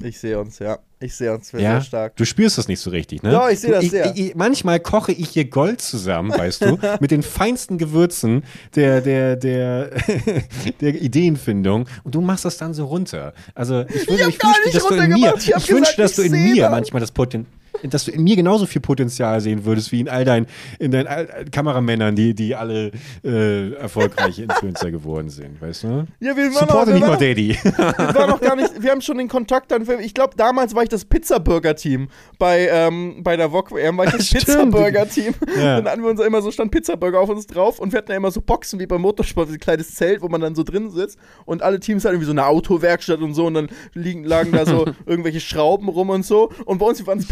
[0.03, 0.79] Ich sehe uns, ja.
[0.99, 2.15] Ich sehe uns sehr Ja, stark.
[2.15, 3.31] du spürst das nicht so richtig, ne?
[3.31, 4.15] Doch, ich sehe das sehr.
[4.15, 8.43] Ich, ich, manchmal koche ich hier Gold zusammen, weißt du, mit den feinsten Gewürzen
[8.75, 9.91] der, der, der,
[10.81, 13.33] der Ideenfindung und du machst das dann so runter.
[13.53, 15.33] Also ich, würde, ich wünschte, nicht dass du in mir.
[15.37, 17.51] Ich ich gesagt, dass du ich in mir manchmal das Potenzial
[17.83, 20.47] dass du in mir genauso viel Potenzial sehen würdest wie in all deinen,
[20.79, 22.91] in deinen all- Kameramännern, die, die alle
[23.23, 26.07] äh, erfolgreiche Influencer geworden sind, weißt du?
[26.19, 27.57] Ja, wir waren Supporte nicht wir mal waren Daddy.
[27.63, 30.83] wir waren noch gar nicht, wir haben schon den Kontakt dann, ich glaube, damals war
[30.83, 32.09] ich das Pizza-Burger-Team.
[32.39, 34.29] Bei, ähm, bei der VOG WM war ich das.
[34.29, 35.33] Pizza-Burger-Team.
[35.57, 35.81] Ja.
[35.81, 38.17] Dann hatten wir uns immer so, stand Pizza-Burger auf uns drauf und wir hatten ja
[38.17, 40.89] immer so Boxen wie beim Motorsport, so ein kleines Zelt, wo man dann so drin
[40.91, 44.51] sitzt und alle Teams hatten irgendwie so eine Autowerkstatt und so und dann liegen, lagen
[44.51, 47.27] da so irgendwelche Schrauben rum und so und bei uns, waren das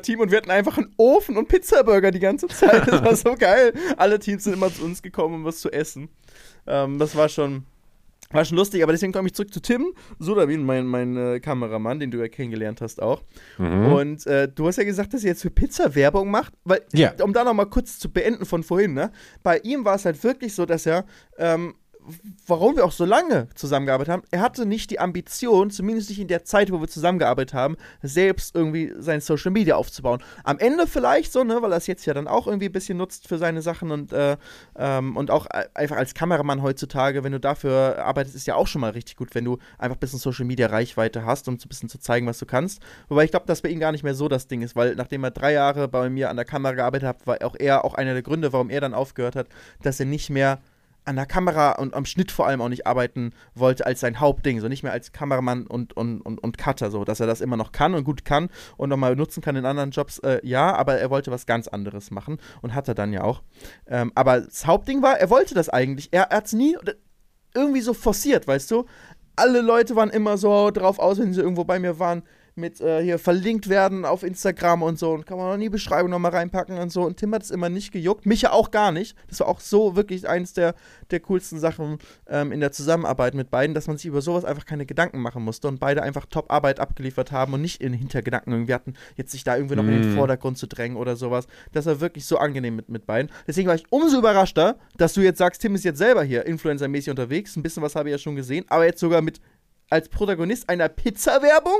[0.00, 2.86] Pizza-Burger-Team und wir hatten einfach einen Ofen und Pizza-Burger die ganze Zeit.
[2.88, 3.72] Das war so geil.
[3.96, 6.08] Alle Teams sind immer zu uns gekommen, um was zu essen.
[6.66, 7.64] Ähm, das war schon,
[8.30, 12.00] war schon lustig, aber deswegen komme ich zurück zu Tim Sudabin, mein, mein äh, Kameramann,
[12.00, 13.22] den du ja kennengelernt hast auch.
[13.58, 13.92] Mhm.
[13.92, 17.12] Und äh, du hast ja gesagt, dass er jetzt für Pizza Werbung macht, weil, Ja.
[17.22, 19.10] um da nochmal kurz zu beenden von vorhin, ne?
[19.42, 21.04] Bei ihm war es halt wirklich so, dass er,
[21.36, 21.74] ähm,
[22.46, 26.28] warum wir auch so lange zusammengearbeitet haben, er hatte nicht die Ambition, zumindest nicht in
[26.28, 30.22] der Zeit, wo wir zusammengearbeitet haben, selbst irgendwie sein Social Media aufzubauen.
[30.44, 32.98] Am Ende vielleicht so, ne, weil er es jetzt ja dann auch irgendwie ein bisschen
[32.98, 34.36] nutzt für seine Sachen und, äh,
[34.76, 38.80] ähm, und auch einfach als Kameramann heutzutage, wenn du dafür arbeitest, ist ja auch schon
[38.80, 41.88] mal richtig gut, wenn du einfach ein bisschen Social Media Reichweite hast, um ein bisschen
[41.88, 42.82] zu zeigen, was du kannst.
[43.08, 45.24] Wobei ich glaube, dass bei ihm gar nicht mehr so das Ding ist, weil nachdem
[45.24, 48.12] er drei Jahre bei mir an der Kamera gearbeitet hat, war auch er auch einer
[48.12, 49.48] der Gründe, warum er dann aufgehört hat,
[49.82, 50.60] dass er nicht mehr
[51.04, 54.60] an der Kamera und am Schnitt vor allem auch nicht arbeiten wollte als sein Hauptding,
[54.60, 57.56] so nicht mehr als Kameramann und, und, und, und Cutter, so dass er das immer
[57.56, 60.98] noch kann und gut kann und nochmal nutzen kann in anderen Jobs, äh, ja, aber
[60.98, 63.42] er wollte was ganz anderes machen und hat er dann ja auch.
[63.86, 66.76] Ähm, aber das Hauptding war, er wollte das eigentlich, er, er hat es nie
[67.54, 68.86] irgendwie so forciert, weißt du?
[69.36, 72.22] Alle Leute waren immer so drauf aus, wenn sie irgendwo bei mir waren,
[72.54, 76.10] mit äh, hier verlinkt werden auf Instagram und so und kann man noch nie Beschreibung
[76.10, 77.02] nochmal reinpacken und so.
[77.02, 79.16] Und Tim hat es immer nicht gejuckt, mich ja auch gar nicht.
[79.28, 80.74] Das war auch so wirklich eins der,
[81.10, 84.66] der coolsten Sachen ähm, in der Zusammenarbeit mit beiden, dass man sich über sowas einfach
[84.66, 88.74] keine Gedanken machen musste und beide einfach Top-Arbeit abgeliefert haben und nicht in Hintergedanken irgendwie
[88.74, 90.16] hatten, jetzt sich da irgendwie noch in den Mm.
[90.16, 91.46] Vordergrund zu drängen oder sowas.
[91.72, 93.30] Das war wirklich so angenehm mit, mit beiden.
[93.46, 97.10] Deswegen war ich umso überraschter, dass du jetzt sagst, Tim ist jetzt selber hier Influencer-mäßig
[97.10, 97.56] unterwegs.
[97.56, 99.40] Ein bisschen was habe ich ja schon gesehen, aber jetzt sogar mit
[99.90, 101.78] als Protagonist einer Pizza-Werbung?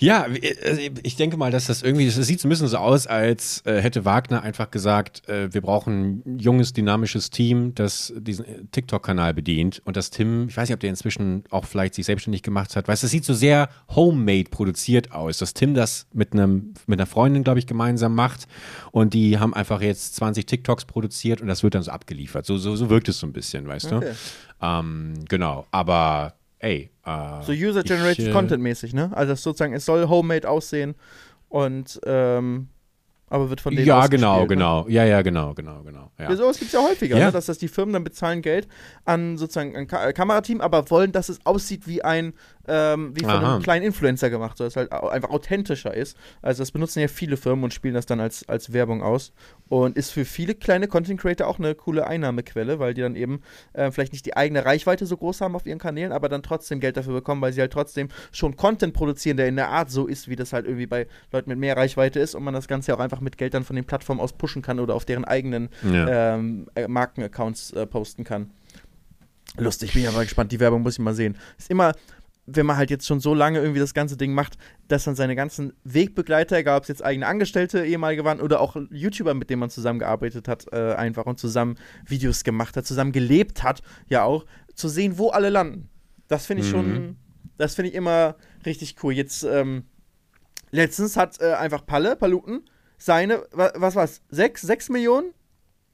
[0.00, 0.26] Ja,
[0.64, 3.62] also ich denke mal, dass das irgendwie, das sieht so ein bisschen so aus, als
[3.66, 8.62] äh, hätte Wagner einfach gesagt, äh, wir brauchen ein junges, dynamisches Team, das diesen äh,
[8.70, 12.44] TikTok-Kanal bedient und dass Tim, ich weiß nicht, ob der inzwischen auch vielleicht sich selbstständig
[12.44, 16.32] gemacht hat, weißt du, es sieht so sehr homemade produziert aus, dass Tim das mit
[16.32, 18.46] einem, mit einer Freundin, glaube ich, gemeinsam macht
[18.92, 22.46] und die haben einfach jetzt 20 TikToks produziert und das wird dann so abgeliefert.
[22.46, 24.10] So, so, so wirkt es so ein bisschen, weißt Okay.
[24.60, 24.66] du?
[24.66, 29.10] Ähm, genau, aber ey, äh, So User-Generated äh, Content-mäßig, ne?
[29.14, 30.94] Also sozusagen, es soll homemade aussehen
[31.48, 32.68] und ähm,
[33.30, 34.56] aber wird von denen Ja, genau, ausgespielt, ne?
[34.56, 34.86] genau.
[34.88, 36.10] Ja, ja, genau, genau, genau.
[36.18, 36.30] Ja.
[36.30, 37.26] Ja, sowas gibt es ja häufiger, Ja.
[37.26, 37.32] ne?
[37.32, 38.66] dass das die Firmen dann bezahlen Geld
[39.04, 42.32] an sozusagen ein Ka Kamerateam, aber wollen, dass es aussieht wie ein,
[42.68, 43.54] ähm, wie von Aha.
[43.54, 46.16] einem kleinen Influencer gemacht, so dass es halt einfach authentischer ist.
[46.42, 49.32] Also das benutzen ja viele Firmen und spielen das dann als, als Werbung aus
[49.68, 53.40] und ist für viele kleine Content Creator auch eine coole Einnahmequelle, weil die dann eben
[53.72, 56.80] äh, vielleicht nicht die eigene Reichweite so groß haben auf ihren Kanälen, aber dann trotzdem
[56.80, 60.06] Geld dafür bekommen, weil sie halt trotzdem schon Content produzieren, der in der Art so
[60.06, 62.92] ist, wie das halt irgendwie bei Leuten mit mehr Reichweite ist und man das Ganze
[62.92, 65.24] ja auch einfach mit Geld dann von den Plattformen aus pushen kann oder auf deren
[65.24, 66.34] eigenen Ja.
[66.34, 68.50] ähm, äh, Markenaccounts äh, posten kann.
[69.56, 70.52] Lustig, bin ich aber gespannt.
[70.52, 71.36] Die Werbung muss ich mal sehen.
[71.58, 71.92] Ist immer,
[72.50, 74.56] wenn man halt jetzt schon so lange irgendwie das ganze Ding macht,
[74.88, 78.76] dass dann seine ganzen Wegbegleiter, egal ob es jetzt eigene Angestellte ehemalige waren oder auch
[78.90, 81.76] YouTuber, mit denen man zusammengearbeitet hat, äh, einfach und zusammen
[82.06, 85.88] Videos gemacht hat, zusammen gelebt hat, ja auch, zu sehen, wo alle landen.
[86.28, 87.16] Das finde ich schon, Mhm.
[87.58, 89.12] das finde ich immer richtig cool.
[89.12, 89.84] Jetzt, ähm,
[90.70, 92.62] letztens hat äh, einfach Palle, Paluten,
[92.96, 95.32] seine, wa was war's, sechs, sechs Millionen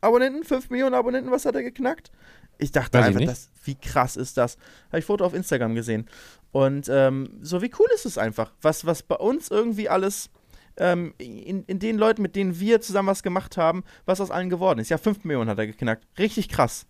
[0.01, 2.11] Abonnenten, fünf Millionen Abonnenten, was hat er geknackt?
[2.59, 3.31] Ich dachte Weiß ich einfach, nicht.
[3.31, 4.57] das, wie krass ist das?
[4.89, 6.09] Habe ich Foto auf Instagram gesehen.
[6.53, 10.31] Und ähm, so wie cool ist es einfach, was, was bei uns irgendwie alles
[10.77, 14.51] ähm, in, in den Leuten, mit denen wir zusammen was gemacht haben, was aus allen
[14.51, 14.89] geworden ist.
[14.89, 16.07] Ja, fünf Millionen hat er geknackt.
[16.19, 16.87] Richtig krass.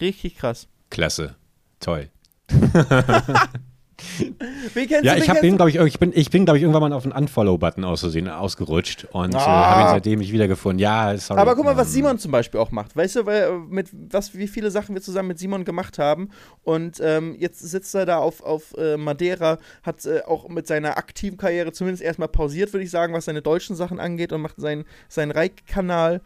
[0.00, 0.68] Richtig krass.
[0.90, 1.36] Klasse.
[1.80, 2.10] Toll.
[5.02, 7.12] Ja, ich ihn, glaube ich, ich bin, ich bin, glaube ich, irgendwann mal auf den
[7.12, 9.40] Unfollow-Button auszusehen, ausgerutscht und äh, ah.
[9.40, 10.78] äh, habe ihn seitdem nicht wiedergefunden.
[10.78, 11.40] Ja, sorry.
[11.40, 12.96] Aber guck mal, was Simon zum Beispiel auch macht.
[12.96, 16.30] Weißt du, weil, äh, mit was, wie viele Sachen wir zusammen mit Simon gemacht haben
[16.62, 20.96] und ähm, jetzt sitzt er da auf, auf äh, Madeira, hat äh, auch mit seiner
[20.96, 24.56] aktiven Karriere zumindest erstmal pausiert, würde ich sagen, was seine deutschen Sachen angeht und macht
[24.58, 26.20] seinen, seinen Reik-Kanal.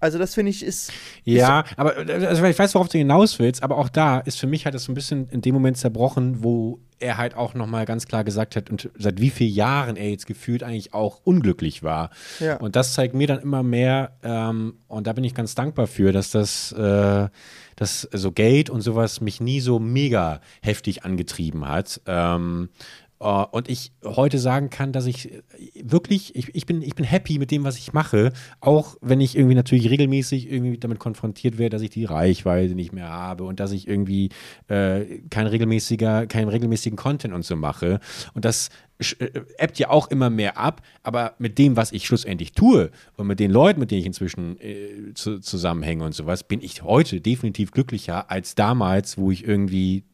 [0.00, 0.92] Also das finde ich ist.
[1.24, 4.46] Ja, ist aber also ich weiß, worauf du hinaus willst, aber auch da ist für
[4.46, 7.86] mich halt das so ein bisschen in dem Moment zerbrochen, wo er halt auch nochmal
[7.86, 11.82] ganz klar gesagt hat, und seit wie vielen Jahren er jetzt gefühlt eigentlich auch unglücklich
[11.82, 12.10] war.
[12.38, 12.56] Ja.
[12.56, 16.12] Und das zeigt mir dann immer mehr, ähm, und da bin ich ganz dankbar für,
[16.12, 17.28] dass das, äh,
[17.76, 22.00] dass so Geld und sowas mich nie so mega heftig angetrieben hat.
[22.06, 22.68] Ähm,
[23.22, 25.42] Uh, und ich heute sagen kann, dass ich
[25.82, 29.36] wirklich, ich, ich, bin, ich bin happy mit dem, was ich mache, auch wenn ich
[29.36, 33.60] irgendwie natürlich regelmäßig irgendwie damit konfrontiert werde, dass ich die Reichweite nicht mehr habe und
[33.60, 34.30] dass ich irgendwie
[34.68, 38.00] äh, kein regelmäßiger, keinen regelmäßigen Content und so mache.
[38.32, 38.70] Und das
[39.18, 43.26] äh, ebbt ja auch immer mehr ab, aber mit dem, was ich schlussendlich tue und
[43.26, 47.20] mit den Leuten, mit denen ich inzwischen äh, zu, zusammenhänge und sowas, bin ich heute
[47.20, 50.04] definitiv glücklicher als damals, wo ich irgendwie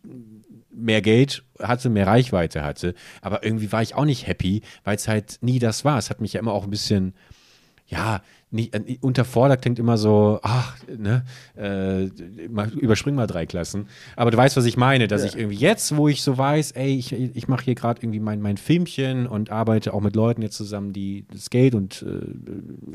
[0.77, 2.95] mehr Geld hatte, mehr Reichweite hatte.
[3.23, 5.99] Aber irgendwie war ich auch nicht happy, weil es halt nie das war.
[5.99, 7.15] Es hat mich ja immer auch ein bisschen,
[7.87, 8.23] ja,
[8.57, 11.25] nicht, äh, unterfordert klingt immer so, ach, ne,
[11.57, 13.87] äh, überspring mal drei Klassen.
[14.17, 15.29] Aber du weißt, was ich meine, dass ja.
[15.29, 18.41] ich irgendwie jetzt, wo ich so weiß, ey, ich, ich mache hier gerade irgendwie mein,
[18.41, 22.27] mein Filmchen und arbeite auch mit Leuten jetzt zusammen, die das Geld und äh,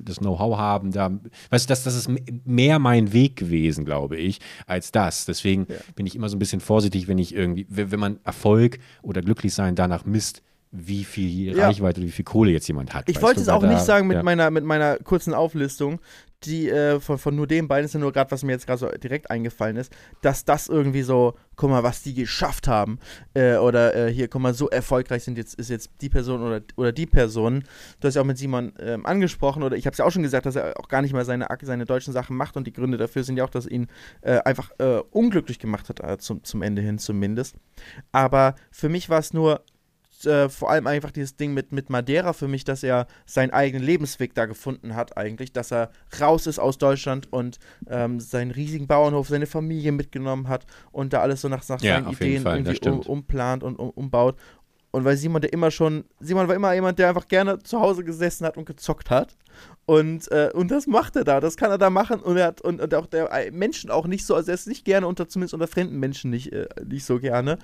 [0.03, 1.11] das Know-how haben, da,
[1.49, 2.09] weißt du, das, das ist
[2.45, 5.25] mehr mein Weg gewesen, glaube ich, als das.
[5.25, 5.75] Deswegen ja.
[5.95, 9.53] bin ich immer so ein bisschen vorsichtig, wenn ich irgendwie, wenn man Erfolg oder glücklich
[9.53, 10.41] sein danach misst,
[10.71, 11.65] wie viel ja.
[11.65, 13.09] Reichweite, wie viel Kohle jetzt jemand hat.
[13.09, 14.23] Ich wollte es auch da, nicht sagen mit, ja.
[14.23, 15.99] meiner, mit meiner kurzen Auflistung,
[16.45, 18.79] die äh, von, von nur den beiden ist ja nur gerade, was mir jetzt gerade
[18.79, 19.91] so direkt eingefallen ist,
[20.21, 22.99] dass das irgendwie so, guck mal, was die geschafft haben.
[23.33, 26.61] Äh, oder äh, hier, guck mal, so erfolgreich sind jetzt, ist jetzt die Person oder,
[26.77, 27.63] oder die Person.
[27.99, 30.23] Du hast ja auch mit Simon ähm, angesprochen, oder ich habe es ja auch schon
[30.23, 32.97] gesagt, dass er auch gar nicht mal seine, seine deutschen Sachen macht und die Gründe
[32.97, 33.87] dafür sind ja auch, dass ihn
[34.21, 37.55] äh, einfach äh, unglücklich gemacht hat, äh, zum, zum Ende hin zumindest.
[38.11, 39.61] Aber für mich war es nur
[40.25, 43.85] äh, vor allem einfach dieses Ding mit, mit Madeira für mich, dass er seinen eigenen
[43.85, 48.87] Lebensweg da gefunden hat, eigentlich, dass er raus ist aus Deutschland und ähm, seinen riesigen
[48.87, 52.57] Bauernhof, seine Familie mitgenommen hat und da alles so nach, nach ja, seinen Ideen Fall,
[52.57, 54.37] irgendwie um, umplant und um, umbaut.
[54.91, 58.03] Und weil Simon, der immer schon, Simon war immer jemand, der einfach gerne zu Hause
[58.03, 59.37] gesessen hat und gezockt hat.
[59.85, 62.19] Und, äh, und das macht er da, das kann er da machen.
[62.19, 64.67] Und er hat, und, und auch der äh, Menschen auch nicht so, also er ist
[64.67, 67.57] nicht gerne unter, zumindest unter fremden Menschen nicht, äh, nicht so gerne.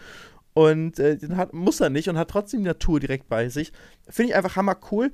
[0.58, 3.72] Und äh, den hat, muss er nicht und hat trotzdem die Natur direkt bei sich.
[4.10, 5.12] Finde ich einfach hammer cool.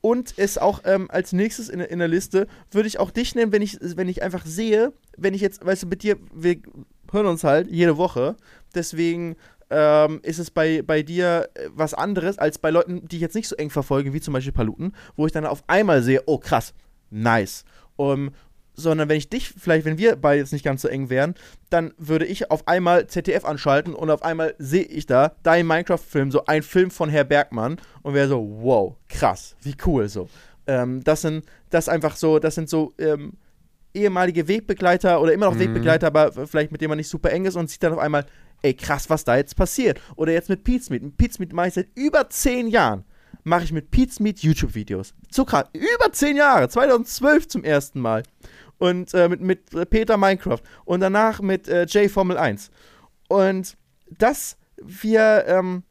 [0.00, 3.52] Und ist auch ähm, als nächstes in, in der Liste, würde ich auch dich nehmen,
[3.52, 6.56] wenn ich, wenn ich einfach sehe, wenn ich jetzt, weißt du, mit dir, wir
[7.12, 8.36] hören uns halt jede Woche.
[8.74, 9.36] Deswegen
[9.68, 13.34] ähm, ist es bei, bei dir äh, was anderes als bei Leuten, die ich jetzt
[13.34, 16.38] nicht so eng verfolge, wie zum Beispiel Paluten, wo ich dann auf einmal sehe, oh
[16.38, 16.72] krass,
[17.10, 17.66] nice.
[17.96, 18.30] Um,
[18.76, 21.34] sondern wenn ich dich, vielleicht, wenn wir beide jetzt nicht ganz so eng wären,
[21.70, 26.30] dann würde ich auf einmal ZDF anschalten und auf einmal sehe ich da dein Minecraft-Film,
[26.30, 30.28] so ein Film von Herr Bergmann und wäre so, wow, krass, wie cool so.
[30.66, 33.32] Ähm, das sind, das einfach so, das sind so ähm,
[33.94, 35.60] ehemalige Wegbegleiter oder immer noch mhm.
[35.60, 38.26] Wegbegleiter, aber vielleicht mit dem man nicht super eng ist und sieht dann auf einmal,
[38.62, 40.00] ey, krass, was da jetzt passiert.
[40.16, 41.02] Oder jetzt mit Pizmeet.
[41.02, 43.04] Mit Pizmeet mache ich seit über zehn Jahren
[43.46, 45.14] mache ich mit Pizmeet YouTube-Videos.
[45.30, 48.24] So krass, über zehn Jahre, 2012 zum ersten Mal
[48.78, 52.70] und äh, mit, mit Peter Minecraft und danach mit äh, J Formel 1.
[53.28, 53.76] Und
[54.10, 55.82] dass wir ähm,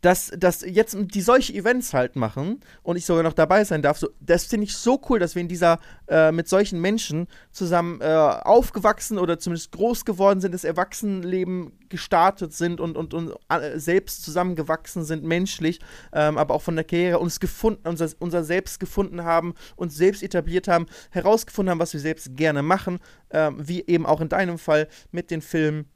[0.00, 3.98] dass, dass jetzt die solche Events halt machen und ich sogar noch dabei sein darf,
[3.98, 5.78] so, das finde ich so cool, dass wir in dieser,
[6.08, 12.52] äh, mit solchen Menschen zusammen äh, aufgewachsen oder zumindest groß geworden sind, das Erwachsenenleben gestartet
[12.52, 15.80] sind und, und, und äh, selbst zusammengewachsen sind, menschlich,
[16.12, 20.22] ähm, aber auch von der Karriere, uns gefunden, unser, unser Selbst gefunden haben, uns selbst
[20.22, 22.98] etabliert haben, herausgefunden haben, was wir selbst gerne machen,
[23.30, 25.86] ähm, wie eben auch in deinem Fall mit den Filmen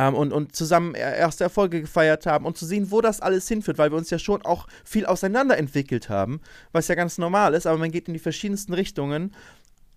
[0.00, 3.78] ähm, und, und zusammen erste Erfolge gefeiert haben und zu sehen, wo das alles hinführt,
[3.78, 6.40] weil wir uns ja schon auch viel auseinanderentwickelt haben,
[6.72, 9.34] was ja ganz normal ist, aber man geht in die verschiedensten Richtungen.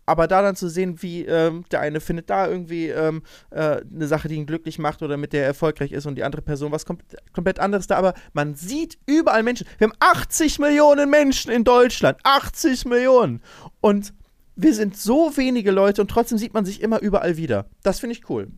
[0.05, 4.05] Aber da dann zu sehen, wie ähm, der eine findet da irgendwie ähm, äh, eine
[4.07, 6.73] Sache, die ihn glücklich macht oder mit der er erfolgreich ist und die andere Person
[6.73, 6.97] was kom
[7.31, 7.95] komplett anderes da.
[7.95, 9.65] Aber man sieht überall Menschen.
[9.77, 12.17] Wir haben 80 Millionen Menschen in Deutschland.
[12.23, 13.41] 80 Millionen.
[13.79, 14.13] Und
[14.57, 17.67] wir sind so wenige Leute und trotzdem sieht man sich immer überall wieder.
[17.81, 18.49] Das finde ich cool.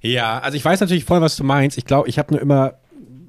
[0.00, 1.76] Ja, also ich weiß natürlich voll, was du meinst.
[1.78, 2.74] Ich glaube, ich habe nur immer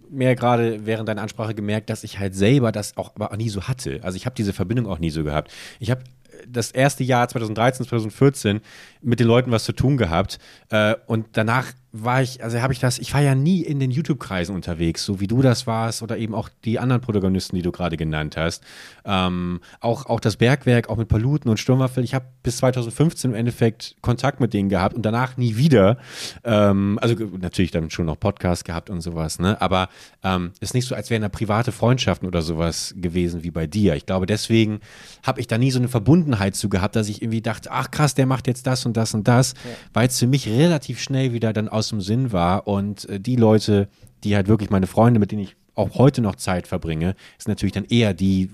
[0.10, 3.50] mehr gerade während deiner Ansprache gemerkt, dass ich halt selber das auch aber auch nie
[3.50, 4.00] so hatte.
[4.04, 5.52] Also ich habe diese Verbindung auch nie so gehabt.
[5.80, 6.04] Ich habe
[6.48, 8.62] das erste Jahr 2013, 2014
[9.02, 12.80] mit den Leuten was zu tun gehabt äh, und danach war ich, also habe ich
[12.80, 16.18] das, ich war ja nie in den YouTube-Kreisen unterwegs, so wie du das warst oder
[16.18, 18.64] eben auch die anderen Protagonisten, die du gerade genannt hast.
[19.04, 22.04] Ähm, auch, auch das Bergwerk, auch mit Paluten und Sturmwaffel.
[22.04, 25.98] Ich habe bis 2015 im Endeffekt Kontakt mit denen gehabt und danach nie wieder.
[26.46, 29.62] Ähm, also natürlich dann schon noch Podcast gehabt und sowas, ne?
[29.62, 29.90] Aber
[30.24, 33.96] ähm, ist nicht so, als wären da private Freundschaften oder sowas gewesen wie bei dir.
[33.96, 34.80] Ich glaube, deswegen
[35.24, 38.16] habe ich da nie so eine Verbundenheit zu gehabt, dass ich irgendwie dachte, ach krass,
[38.16, 39.72] der macht jetzt das und das und das, ja.
[39.94, 43.36] weil es für mich relativ schnell wieder dann aus dem Sinn war und äh, die
[43.36, 43.90] Leute,
[44.24, 47.74] die halt wirklich meine Freunde, mit denen ich auch heute noch Zeit verbringe, ist natürlich
[47.74, 48.50] dann eher die,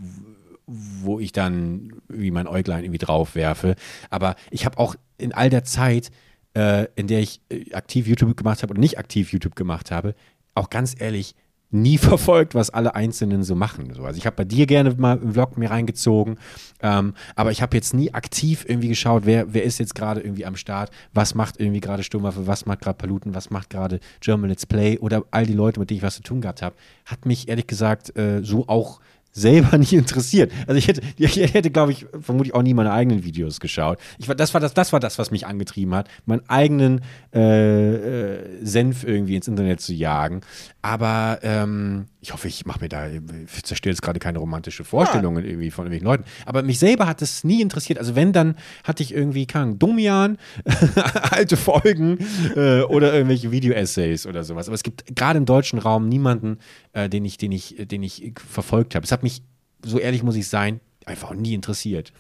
[0.65, 3.75] wo ich dann wie mein Äuglein irgendwie drauf werfe.
[4.09, 6.11] Aber ich habe auch in all der Zeit,
[6.53, 10.15] äh, in der ich äh, aktiv YouTube gemacht habe oder nicht aktiv YouTube gemacht habe,
[10.53, 11.35] auch ganz ehrlich
[11.69, 13.91] nie verfolgt, was alle Einzelnen so machen.
[14.03, 16.37] also ich habe bei dir gerne mal im Vlog mir reingezogen,
[16.81, 20.45] ähm, aber ich habe jetzt nie aktiv irgendwie geschaut, wer, wer ist jetzt gerade irgendwie
[20.45, 24.49] am Start, was macht irgendwie gerade Sturmwaffe, was macht gerade Paluten, was macht gerade German
[24.49, 27.25] Let's Play oder all die Leute, mit denen ich was zu tun gehabt habe, hat
[27.25, 28.99] mich ehrlich gesagt äh, so auch
[29.37, 30.51] selber nicht interessiert.
[30.65, 33.99] Also ich hätte, ich hätte, glaube ich, vermutlich auch nie meine eigenen Videos geschaut.
[34.17, 37.01] Ich, das, war das, das war das, was mich angetrieben hat, meinen eigenen
[37.33, 40.41] äh, äh, Senf irgendwie ins Internet zu jagen.
[40.81, 45.45] Aber ähm, ich hoffe, ich mache mir da, ich zerstöre jetzt gerade keine romantische Vorstellungen
[45.45, 45.49] ja.
[45.49, 46.23] irgendwie von irgendwelchen Leuten.
[46.45, 47.99] Aber mich selber hat es nie interessiert.
[47.99, 50.37] Also wenn, dann hatte ich irgendwie, kann Domian,
[51.31, 52.17] alte Folgen
[52.57, 54.67] äh, oder irgendwelche Video-Essays oder sowas.
[54.67, 56.57] Aber es gibt gerade im deutschen Raum niemanden,
[56.91, 59.05] äh, den, ich, den, ich, den ich verfolgt habe.
[59.05, 59.41] Es hat mich,
[59.85, 62.11] so ehrlich muss ich sein, einfach nie interessiert.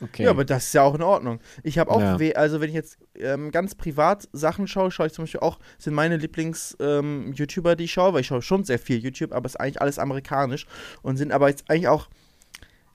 [0.00, 0.24] Okay.
[0.24, 1.40] Ja, aber das ist ja auch in Ordnung.
[1.62, 2.32] Ich habe auch, ja.
[2.34, 5.94] also wenn ich jetzt ähm, ganz privat Sachen schaue, schaue ich zum Beispiel auch, sind
[5.94, 9.54] meine Lieblings-YouTuber, ähm, die ich schaue, weil ich schaue schon sehr viel YouTube, aber es
[9.54, 10.66] ist eigentlich alles amerikanisch
[11.02, 12.08] und sind aber jetzt eigentlich auch,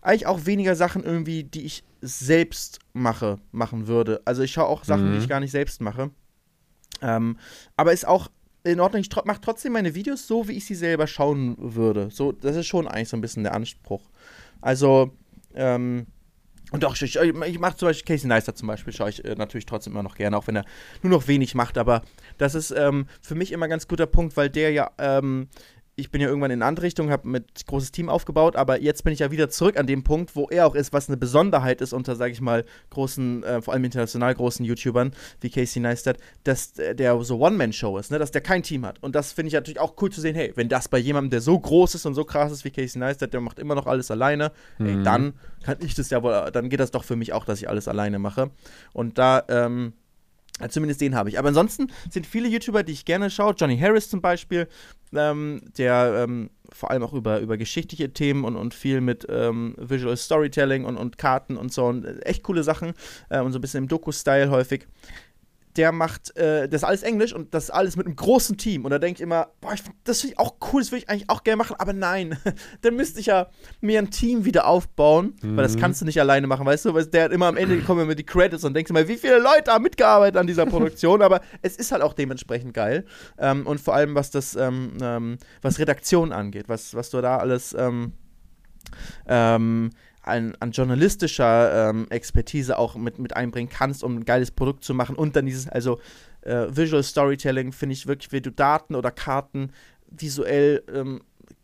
[0.02, 4.22] eigentlich auch weniger Sachen irgendwie, die ich selbst mache, machen würde.
[4.26, 5.14] Also ich schaue auch Sachen, mhm.
[5.14, 6.12] die ich gar nicht selbst mache.
[7.02, 7.38] Ähm,
[7.76, 8.30] aber ist auch
[8.64, 9.02] in Ordnung.
[9.02, 12.10] Ich mache trotzdem meine Videos so, wie ich sie selber schauen würde.
[12.12, 14.10] So, das ist schon eigentlich so ein bisschen der Anspruch.
[14.62, 15.12] Also,
[15.54, 16.08] ähm,
[16.74, 19.68] und doch, ich, ich mache zum Beispiel Casey Neistat zum Beispiel, schaue ich äh, natürlich
[19.68, 20.66] trotzdem immer noch gerne, auch wenn er
[21.04, 21.78] nur noch wenig macht.
[21.78, 22.02] Aber
[22.40, 25.50] das ist ähm, für mich immer ein ganz guter Punkt, weil der ja ähm,
[25.96, 29.04] ich bin ja irgendwann in eine andere Richtung, habe mit großes Team aufgebaut, aber jetzt
[29.04, 31.82] bin ich ja wieder zurück an dem Punkt, wo er auch ist, was eine Besonderheit
[31.82, 36.18] ist unter, sage ich mal, großen, äh, vor allem international großen YouTubern wie Casey Neistat,
[36.44, 38.18] dass der so One-Man-Show ist, ne?
[38.18, 39.02] dass der kein Team hat.
[39.04, 41.42] Und das finde ich natürlich auch cool zu sehen, hey, wenn das bei jemandem, der
[41.42, 44.10] so groß ist und so krass ist wie Casey Neistat, der macht immer noch alles
[44.10, 44.86] alleine, mhm.
[44.86, 45.34] hey, dann
[45.64, 47.88] kann ich das ja wohl, dann geht das doch für mich auch, dass ich alles
[47.88, 48.50] alleine mache.
[48.94, 49.94] Und da, ähm,
[50.70, 51.40] Zumindest den habe ich.
[51.40, 53.54] Aber ansonsten sind viele YouTuber, die ich gerne schaue.
[53.58, 54.68] Johnny Harris zum Beispiel,
[55.14, 59.76] ähm, der ähm, vor allem auch über, über geschichtliche Themen und, und viel mit ähm,
[59.78, 61.86] Visual Storytelling und, und Karten und so.
[61.86, 62.94] Und echt coole Sachen.
[63.30, 64.88] Äh, und so ein bisschen im Doku-Style häufig
[65.76, 68.86] der macht äh, das alles Englisch und das alles mit einem großen Team.
[68.86, 71.10] Und da denke ich immer, boah, ich, das finde ich auch cool, das würde ich
[71.10, 72.38] eigentlich auch gerne machen, aber nein,
[72.82, 73.48] dann müsste ich ja
[73.82, 75.58] mir ein Team wieder aufbauen, mhm.
[75.58, 75.80] weil das mhm.
[75.80, 76.94] kannst du nicht alleine machen, weißt du?
[76.94, 79.40] Weil der hat immer am Ende kommen immer die Credits und denkst immer, wie viele
[79.40, 83.06] Leute haben mitgearbeitet an dieser Produktion, aber es ist halt auch dementsprechend geil.
[83.38, 87.38] Ähm, und vor allem, was das, ähm, ähm, was Redaktion angeht, was, was du da
[87.38, 88.14] alles ähm,
[89.28, 89.90] ähm,
[90.24, 94.94] an, an journalistischer ähm, Expertise auch mit, mit einbringen kannst, um ein geiles Produkt zu
[94.94, 95.16] machen.
[95.16, 96.00] Und dann dieses, also
[96.42, 99.72] äh, Visual Storytelling finde ich wirklich, wie du Daten oder Karten
[100.10, 101.22] visuell ähm,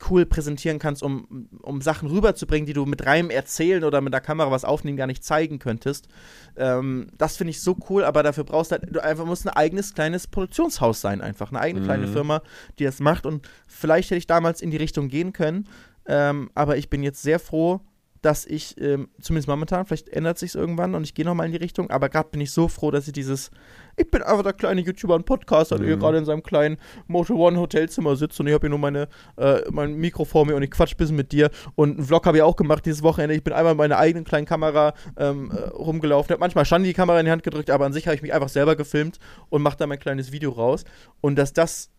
[0.10, 4.22] cool präsentieren kannst, um, um Sachen rüberzubringen, die du mit Reim erzählen oder mit der
[4.22, 6.08] Kamera was aufnehmen gar nicht zeigen könntest.
[6.56, 9.54] Ähm, das finde ich so cool, aber dafür brauchst du halt, du einfach musst ein
[9.54, 11.52] eigenes kleines Produktionshaus sein, einfach.
[11.52, 11.86] Eine eigene mhm.
[11.86, 12.42] kleine Firma,
[12.78, 13.26] die das macht.
[13.26, 15.68] Und vielleicht hätte ich damals in die Richtung gehen können.
[16.06, 17.82] Ähm, aber ich bin jetzt sehr froh,
[18.22, 21.58] dass ich, ähm, zumindest momentan, vielleicht ändert sich irgendwann und ich gehe nochmal in die
[21.58, 23.52] Richtung, aber gerade bin ich so froh, dass ich dieses,
[23.96, 25.86] ich bin einfach der kleine YouTuber und Podcaster, mhm.
[25.86, 29.08] der gerade in seinem kleinen Motor One Hotelzimmer sitzt und ich habe hier nur meine,
[29.38, 32.26] äh, mein Mikro vor mir und ich quatsch ein bisschen mit dir und einen Vlog
[32.26, 33.36] habe ich auch gemacht dieses Wochenende.
[33.36, 36.94] Ich bin einmal mit meiner eigenen kleinen Kamera ähm, äh, rumgelaufen, habe manchmal schon die
[36.94, 39.62] Kamera in die Hand gedrückt, aber an sich habe ich mich einfach selber gefilmt und
[39.62, 40.84] mache da mein kleines Video raus
[41.22, 41.90] und dass das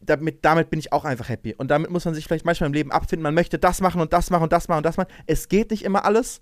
[0.00, 1.54] damit, damit bin ich auch einfach happy.
[1.54, 3.22] Und damit muss man sich vielleicht manchmal im Leben abfinden.
[3.22, 5.12] Man möchte das machen und das machen und das machen und das machen.
[5.26, 6.40] Es geht nicht immer alles,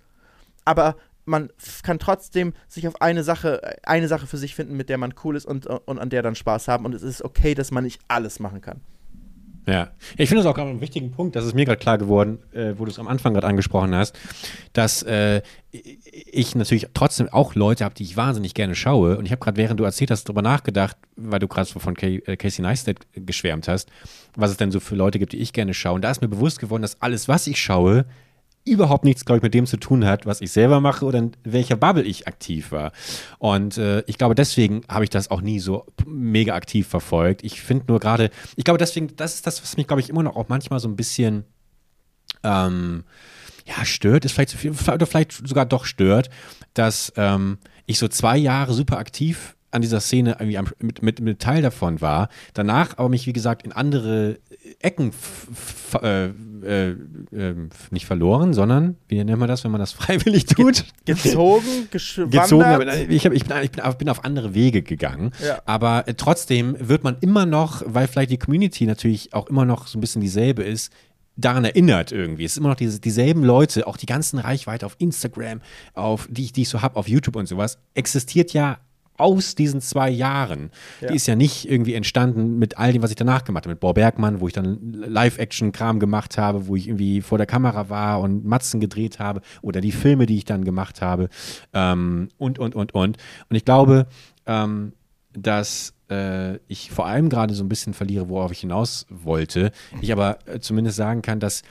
[0.65, 1.51] aber man
[1.83, 5.37] kann trotzdem sich auf eine Sache, eine Sache für sich finden, mit der man cool
[5.37, 6.85] ist und, und an der dann Spaß haben.
[6.85, 8.81] Und es ist okay, dass man nicht alles machen kann.
[9.69, 12.39] Ja, ich finde es auch gerade einen wichtigen Punkt, das ist mir gerade klar geworden,
[12.55, 14.19] äh, wo du es am Anfang gerade angesprochen hast,
[14.73, 19.19] dass äh, ich natürlich trotzdem auch Leute habe, die ich wahnsinnig gerne schaue.
[19.19, 22.37] Und ich habe gerade, während du erzählt hast, darüber nachgedacht, weil du gerade von äh,
[22.39, 23.91] Casey Neistat geschwärmt hast,
[24.37, 25.97] was es denn so für Leute gibt, die ich gerne schaue.
[25.97, 28.07] Und da ist mir bewusst geworden, dass alles, was ich schaue,
[28.71, 31.33] überhaupt nichts, glaube ich, mit dem zu tun hat, was ich selber mache oder in
[31.45, 32.93] welcher Bubble ich aktiv war.
[33.39, 37.45] Und äh, ich glaube, deswegen habe ich das auch nie so mega aktiv verfolgt.
[37.45, 40.23] Ich finde nur gerade, ich glaube, deswegen, das ist das, was mich, glaube ich, immer
[40.23, 41.45] noch auch manchmal so ein bisschen
[42.45, 43.05] ähm,
[43.67, 46.31] ja, stört, ist vielleicht zu viel, oder vielleicht sogar doch stört,
[46.75, 51.21] dass ähm, ich so zwei Jahre super aktiv an dieser Szene irgendwie am, mit, mit,
[51.21, 54.39] mit Teil davon war, danach aber mich, wie gesagt, in andere
[54.81, 55.13] Ecken
[56.03, 57.55] äh, äh, äh,
[57.91, 60.85] nicht verloren, sondern, wie nennt man das, wenn man das freiwillig tut?
[61.05, 65.31] Gezogen, Gezogen, aber ich, hab, ich, bin, ich bin auf andere Wege gegangen.
[65.45, 65.63] Ja.
[65.65, 69.87] Aber äh, trotzdem wird man immer noch, weil vielleicht die Community natürlich auch immer noch
[69.87, 70.93] so ein bisschen dieselbe ist,
[71.37, 72.45] daran erinnert irgendwie.
[72.45, 75.61] Es ist immer noch diese, dieselben Leute, auch die ganzen Reichweite auf Instagram,
[75.95, 78.79] auf die ich, die ich so habe, auf YouTube und sowas, existiert ja
[79.19, 80.71] aus diesen zwei Jahren.
[81.01, 81.09] Ja.
[81.09, 83.75] Die ist ja nicht irgendwie entstanden mit all dem, was ich danach gemacht habe.
[83.75, 87.91] Mit Bob Bergmann, wo ich dann Live-Action-Kram gemacht habe, wo ich irgendwie vor der Kamera
[87.91, 89.41] war und Matzen gedreht habe.
[89.61, 91.29] Oder die Filme, die ich dann gemacht habe.
[91.73, 93.19] Ähm, und, und, und, und.
[93.49, 94.07] Und ich glaube,
[94.47, 94.93] ähm,
[95.33, 99.73] dass äh, ich vor allem gerade so ein bisschen verliere, worauf ich hinaus wollte.
[100.01, 101.63] Ich aber äh, zumindest sagen kann, dass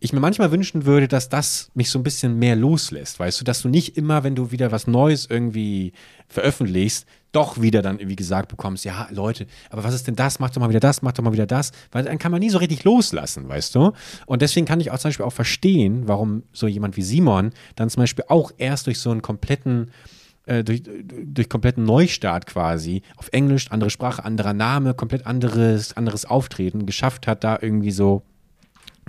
[0.00, 3.44] ich mir manchmal wünschen würde, dass das mich so ein bisschen mehr loslässt, weißt du,
[3.44, 5.92] dass du nicht immer, wenn du wieder was Neues irgendwie
[6.28, 10.40] veröffentlichst, doch wieder dann, wie gesagt, bekommst, ja, Leute, aber was ist denn das?
[10.40, 12.50] Mach doch mal wieder das, mach doch mal wieder das, weil dann kann man nie
[12.50, 13.92] so richtig loslassen, weißt du?
[14.26, 17.90] Und deswegen kann ich auch zum Beispiel auch verstehen, warum so jemand wie Simon dann
[17.90, 19.90] zum Beispiel auch erst durch so einen kompletten
[20.46, 26.24] äh, durch, durch kompletten Neustart quasi auf Englisch, andere Sprache, anderer Name, komplett anderes, anderes
[26.24, 28.22] Auftreten geschafft hat, da irgendwie so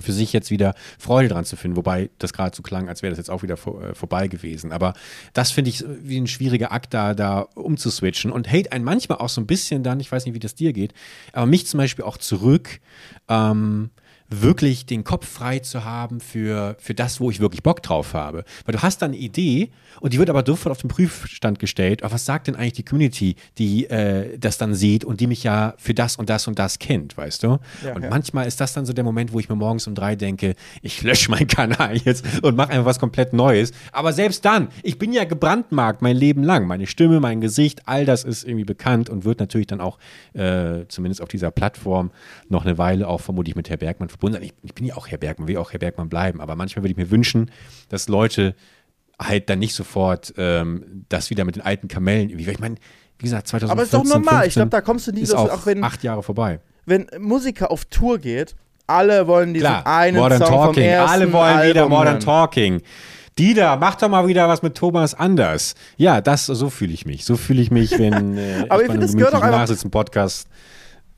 [0.01, 3.11] für sich jetzt wieder Freude dran zu finden, wobei das gerade so klang, als wäre
[3.11, 4.71] das jetzt auch wieder vor, äh, vorbei gewesen.
[4.71, 4.93] Aber
[5.33, 9.29] das finde ich wie ein schwieriger Akt, da, da umzuswitchen und hält einen manchmal auch
[9.29, 10.93] so ein bisschen dann, ich weiß nicht, wie das dir geht,
[11.33, 12.79] aber mich zum Beispiel auch zurück,
[13.29, 13.91] ähm,
[14.31, 18.45] wirklich den Kopf frei zu haben für, für das, wo ich wirklich Bock drauf habe.
[18.65, 22.01] Weil du hast dann eine Idee und die wird aber sofort auf den Prüfstand gestellt.
[22.03, 25.43] Aber was sagt denn eigentlich die Community, die äh, das dann sieht und die mich
[25.43, 27.59] ja für das und das und das kennt, weißt du?
[27.83, 28.09] Ja, und ja.
[28.09, 31.01] manchmal ist das dann so der Moment, wo ich mir morgens um drei denke, ich
[31.01, 33.73] lösche meinen Kanal jetzt und mache einfach was komplett Neues.
[33.91, 36.67] Aber selbst dann, ich bin ja gebrandmarkt mein Leben lang.
[36.67, 39.99] Meine Stimme, mein Gesicht, all das ist irgendwie bekannt und wird natürlich dann auch
[40.33, 42.11] äh, zumindest auf dieser Plattform
[42.47, 44.43] noch eine Weile auch vermutlich mit Herr Bergmann verbunden sein.
[44.43, 46.39] Ich, ich bin ja auch Herr Bergmann, will auch Herr Bergmann bleiben.
[46.39, 47.51] Aber manchmal würde ich mir wünschen,
[47.89, 48.55] dass Leute
[49.19, 52.75] halt dann nicht sofort ähm, das wieder mit den alten Kamellen, ich meine,
[53.19, 55.49] wie gesagt, 2015, Aber ist doch normal, ich glaube, da kommst du nie so, auch,
[55.49, 56.59] auch wenn acht Jahre vorbei.
[56.85, 58.55] Wenn Musiker auf Tour geht,
[58.87, 62.19] alle wollen diesen Klar, einen Modern Song Talking, vom alle wollen Album wieder Modern hören.
[62.19, 62.81] Talking.
[63.37, 65.75] Dieter, mach doch mal wieder was mit Thomas anders.
[65.97, 67.23] Ja, das, so fühle ich mich.
[67.23, 70.47] So fühle ich mich, wenn äh, Aber ich, ich finde, das gehört auch einfach Podcast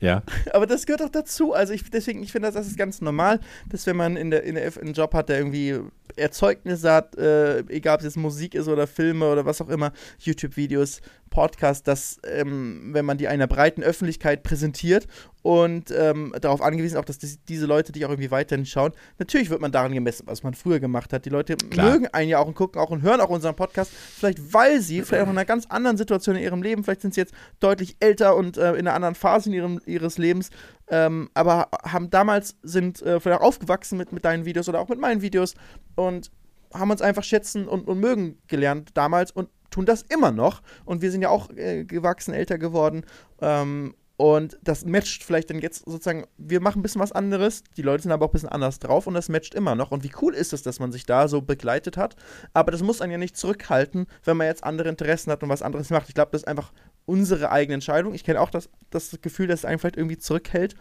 [0.04, 0.22] ja.
[0.52, 1.54] Aber das gehört auch dazu.
[1.54, 3.40] Also ich, deswegen, ich finde, das, ist ganz normal,
[3.70, 5.80] dass wenn man in der, in der F einen Job hat, der irgendwie
[6.16, 9.92] Erzeugnisse hat, äh, egal ob es jetzt Musik ist oder Filme oder was auch immer,
[10.18, 11.00] YouTube-Videos,
[11.34, 15.06] Podcast, dass, ähm, wenn man die einer breiten Öffentlichkeit präsentiert
[15.42, 19.50] und ähm, darauf angewiesen auch, dass das, diese Leute dich auch irgendwie weiterhin schauen, natürlich
[19.50, 21.26] wird man daran gemessen, was man früher gemacht hat.
[21.26, 21.90] Die Leute Klar.
[21.90, 25.02] mögen einen ja auch und gucken auch und hören auch unseren Podcast, vielleicht weil sie
[25.02, 27.96] vielleicht auch in einer ganz anderen Situation in ihrem Leben, vielleicht sind sie jetzt deutlich
[28.00, 30.50] älter und äh, in einer anderen Phase in ihrem, ihres Lebens,
[30.88, 34.88] ähm, aber haben damals, sind äh, vielleicht auch aufgewachsen mit, mit deinen Videos oder auch
[34.88, 35.54] mit meinen Videos
[35.96, 36.30] und
[36.72, 40.62] haben uns einfach schätzen und, und mögen gelernt damals und tun das immer noch.
[40.84, 43.04] Und wir sind ja auch äh, gewachsen, älter geworden.
[43.40, 47.82] Ähm, und das matcht vielleicht dann jetzt sozusagen, wir machen ein bisschen was anderes, die
[47.82, 49.90] Leute sind aber auch ein bisschen anders drauf und das matcht immer noch.
[49.90, 52.14] Und wie cool ist es, dass man sich da so begleitet hat?
[52.52, 55.62] Aber das muss einen ja nicht zurückhalten, wenn man jetzt andere Interessen hat und was
[55.62, 56.08] anderes macht.
[56.08, 56.72] Ich glaube, das ist einfach
[57.06, 58.14] unsere eigene Entscheidung.
[58.14, 60.76] Ich kenne auch das, das Gefühl, dass es einen vielleicht irgendwie zurückhält.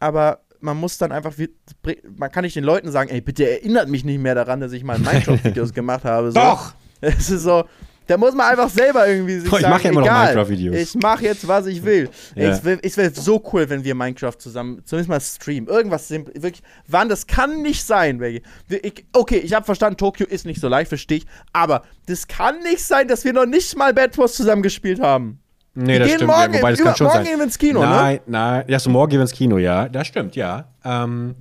[0.00, 1.34] Aber man muss dann einfach,
[2.16, 4.82] man kann nicht den Leuten sagen, ey, bitte erinnert mich nicht mehr daran, dass ich
[4.82, 6.32] mal Minecraft-Videos gemacht habe.
[6.32, 6.40] So.
[6.40, 6.74] Doch!
[7.00, 7.64] Es ist so,
[8.06, 10.76] da muss man einfach selber irgendwie sich Boah, ich mache ja immer egal, noch Minecraft-Videos.
[10.76, 12.08] Ich mache jetzt, was ich will.
[12.34, 12.50] Ja.
[12.50, 15.68] Es wäre wär so cool, wenn wir Minecraft zusammen, zumindest mal streamen.
[15.68, 16.62] Irgendwas simpel, wirklich.
[16.88, 18.20] Wann, das kann nicht sein.
[18.68, 21.26] Ich, okay, ich habe verstanden, Tokio ist nicht so leicht, verstehe ich.
[21.52, 25.38] Aber das kann nicht sein, dass wir noch nicht mal Bad Wars zusammen gespielt haben.
[25.74, 26.26] Nee, wir das stimmt.
[26.26, 27.26] Morgen, ja, wobei, das über, kann schon morgen sein.
[27.26, 28.20] gehen wir ins Kino, nein, ne?
[28.26, 29.88] Nein, ja, so morgen gehen wir ins Kino, ja.
[29.88, 30.66] Das stimmt, ja.
[30.84, 31.34] Ähm,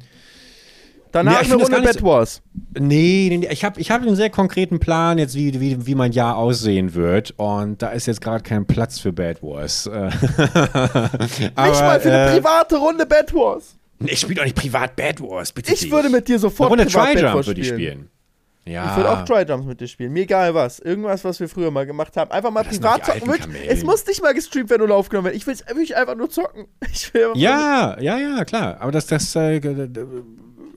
[1.11, 2.41] Danach nee, eine Runde Bad Wars.
[2.79, 6.13] Nee, nee, ich habe ich hab einen sehr konkreten Plan jetzt, wie, wie, wie mein
[6.13, 7.33] Jahr aussehen wird.
[7.37, 9.87] Und da ist jetzt gerade kein Platz für Bad Wars.
[9.87, 13.75] aber, nicht mal für eine äh, private Runde Bad Wars.
[13.99, 15.73] Nee, ich spiele doch nicht privat Bad Wars, bitte.
[15.73, 15.91] Ich dich.
[15.91, 18.09] würde mit dir sofort eine Runde Try Jump würde ich spielen.
[18.65, 18.91] Ja.
[18.91, 20.13] Ich würde auch Try Jumps mit dir spielen.
[20.13, 20.79] Mir egal was.
[20.79, 22.31] Irgendwas, was wir früher mal gemacht haben.
[22.31, 23.55] Einfach mal privat zocken.
[23.67, 25.37] Es muss nicht mal gestreamt werden oder aufgenommen werden.
[25.37, 26.67] Ich will es einfach nur zocken.
[27.35, 28.77] ja, ja, ja, klar.
[28.79, 29.59] Aber das, das äh,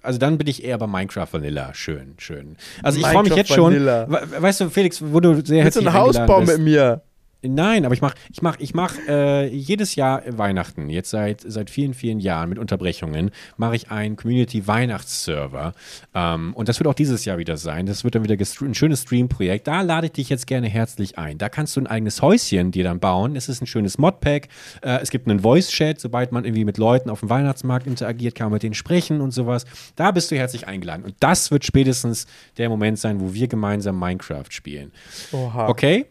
[0.05, 1.73] also dann bin ich eher bei Minecraft Vanilla.
[1.75, 2.57] Schön, schön.
[2.83, 3.73] Also ich freue mich jetzt schon.
[3.73, 4.07] Vanilla.
[4.09, 6.59] We- Weißt du, Felix, wo du sehr Willst du herzlich Hausbau eingeladen bist.
[6.59, 7.03] mit mir?
[7.47, 11.71] Nein, aber ich mache ich mach, ich mach, äh, jedes Jahr Weihnachten, jetzt seit, seit
[11.71, 15.73] vielen, vielen Jahren mit Unterbrechungen, mache ich einen Community-Weihnachtsserver.
[16.15, 17.87] Ähm, und das wird auch dieses Jahr wieder sein.
[17.87, 19.67] Das wird dann wieder ein schönes Stream-Projekt.
[19.67, 21.39] Da lade ich dich jetzt gerne herzlich ein.
[21.39, 23.37] Da kannst du ein eigenes Häuschen dir dann bauen.
[23.37, 24.49] Es ist ein schönes Modpack.
[24.83, 26.01] Äh, es gibt einen Voice-Chat.
[26.01, 29.33] Sobald man irgendwie mit Leuten auf dem Weihnachtsmarkt interagiert, kann man mit denen sprechen und
[29.33, 29.65] sowas.
[29.97, 31.05] Da bist du herzlich eingeladen.
[31.05, 32.27] Und das wird spätestens
[32.57, 34.93] der Moment sein, wo wir gemeinsam Minecraft spielen.
[35.33, 35.69] Oha.
[35.69, 36.07] Okay?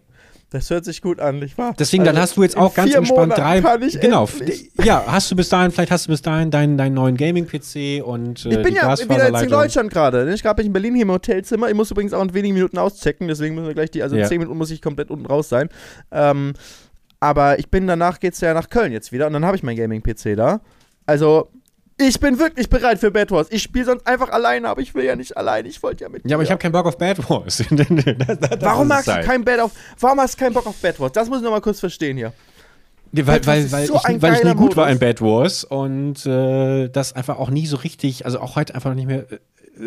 [0.53, 1.73] Das hört sich gut an, nicht wahr?
[1.77, 3.61] Deswegen, dann Also, hast du jetzt in auch ganz entspannt Monaten drei.
[3.61, 4.25] Kann ich genau.
[4.39, 4.71] endlich.
[4.83, 8.45] Ja, hast du bis dahin, vielleicht hast du bis dahin deinen, deinen neuen Gaming-PC und
[8.45, 9.49] äh, Ich bin ja wieder jetzt in.
[9.49, 10.23] Deutschland gerade.
[10.25, 10.33] ne?
[10.35, 11.67] Ich gerade bin ich in Berlin hier im Hotelzimmer.
[11.69, 14.21] Ich muss übrigens auch in wenigen Minuten auschecken, deswegen müssen wir gleich die, also in
[14.21, 14.27] Ja.
[14.27, 15.69] zehn Minuten muss ich komplett unten raus sein.
[16.11, 16.53] Ähm,
[17.19, 19.75] aber ich bin danach geht's ja nach Köln jetzt wieder und dann habe ich mein
[19.75, 20.61] Gaming-PC da.
[21.07, 21.49] Also
[21.97, 23.47] ich bin wirklich bereit für Bad Wars.
[23.51, 25.67] Ich spiele sonst einfach alleine, aber ich will ja nicht alleine.
[25.67, 27.63] Ich wollte ja mit Ja, aber ich habe keinen Bock auf Bad Wars.
[27.69, 27.87] Das-
[28.39, 29.71] das Warum ist magst es du keinen Bad auf?
[29.99, 31.11] Warum hast du keinen Bock auf Bad Wars?
[31.11, 32.33] Das muss ich noch mal kurz verstehen hier.
[33.11, 34.93] Ja, Weil, Das weil, weil, so ich, weil ich nie gut war Modus.
[34.93, 38.95] in Bad Wars und äh, das einfach auch nie so richtig, also auch heute einfach
[38.95, 39.37] nicht mehr, äh,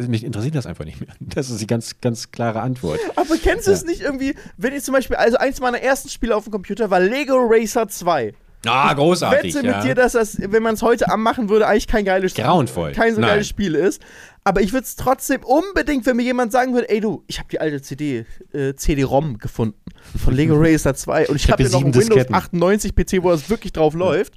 [0.06, 1.10] mich interessiert das einfach nicht mehr.
[1.20, 3.00] Das ist die ganz, ganz klare Antwort.
[3.16, 6.36] Aber kennst du es nicht irgendwie, wenn ich zum Beispiel, also eins meiner ersten Spiele
[6.36, 8.32] auf dem Computer war Lego Racer 2.
[8.64, 9.54] Ah, großartig.
[9.54, 9.76] wette ja.
[9.76, 12.92] mit dir, dass das, wenn man es heute anmachen würde, eigentlich kein geiles Grauenvoll.
[12.92, 13.30] kein so Nein.
[13.30, 14.02] geiles Spiel ist.
[14.44, 17.48] Aber ich würde es trotzdem unbedingt, wenn mir jemand sagen würde, ey du, ich habe
[17.50, 19.78] die alte CD, äh, CD-ROM gefunden
[20.22, 22.26] von Lego Racer 2 und ich Ich hab habe hier hier noch einen sieben Windows
[22.26, 22.34] Disketten.
[22.34, 24.34] 98 PC, wo das wirklich drauf läuft.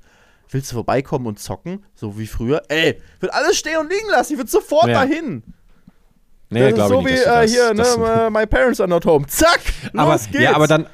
[0.52, 2.64] Willst du vorbeikommen und zocken, so wie früher?
[2.70, 4.34] Ey, ich würde alles stehen und liegen lassen.
[4.34, 5.06] Ich würde sofort Ja.
[5.06, 5.44] dahin.
[6.52, 8.46] Nee, das ist so ich wie nicht, du äh, das- hier, das- ne, äh, My
[8.48, 9.28] Parents are not home.
[9.28, 9.62] Zack,
[9.96, 10.44] aber, los geht's.
[10.44, 10.88] Ja, aber dann.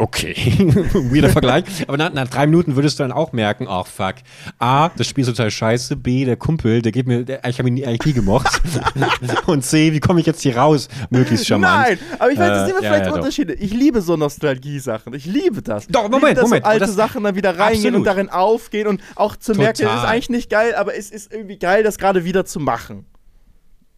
[0.00, 0.34] Okay,
[0.94, 1.64] weirder Vergleich.
[1.86, 4.14] Aber nach, nach drei Minuten würdest du dann auch merken, ach fuck.
[4.58, 5.96] A, das Spiel ist total scheiße.
[5.96, 8.60] B, der Kumpel, der geht mir, der, ich habe ihn nie, eigentlich nie gemocht.
[9.46, 10.88] Und C, wie komme ich jetzt hier raus?
[11.10, 11.86] Möglichst charmant.
[11.88, 13.16] Nein, aber ich weiß, das Äh, sind ja, vielleicht ja, doch.
[13.18, 13.52] Unterschiede.
[13.54, 15.12] Ich liebe so Nostalgie-Sachen.
[15.12, 15.86] Ich liebe das.
[15.88, 17.96] Doch, Moment, liebe, dass Moment, So alte das- Sachen dann wieder reingehen Absolut.
[17.98, 20.06] und darin aufgehen und auch zu merken, das ist Total.
[20.06, 23.04] eigentlich nicht geil, aber es ist irgendwie geil, das gerade wieder zu machen.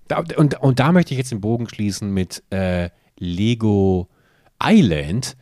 [0.08, 4.08] Da, und, und da möchte ich jetzt den Bogen schließen mit äh, Lego
[4.62, 5.36] Island.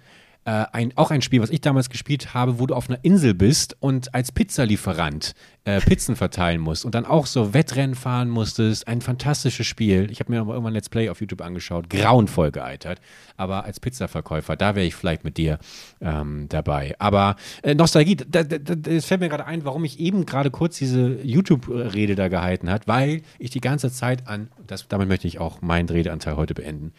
[0.47, 3.35] Äh, ein, auch ein Spiel, was ich damals gespielt habe, wo du auf einer Insel
[3.35, 5.35] bist und als Pizzalieferant
[5.65, 8.89] äh, Pizzen verteilen musst und dann auch so Wettrennen fahren musstest.
[8.89, 10.11] Ein fantastisches Spiel.
[10.11, 11.91] Ich habe mir aber irgendwann ein Let's Play auf YouTube angeschaut.
[11.91, 13.03] Grauenvoll gealtert.
[13.37, 15.59] Aber als Pizzaverkäufer, da wäre ich vielleicht mit dir
[16.01, 16.95] ähm, dabei.
[16.99, 20.51] Aber äh, Nostalgie, da, da, da, das fällt mir gerade ein, warum ich eben gerade
[20.51, 25.29] kurz diese YouTube-Rede da gehalten hat, weil ich die ganze Zeit an, das, damit möchte
[25.29, 26.93] ich auch meinen Redeanteil heute beenden,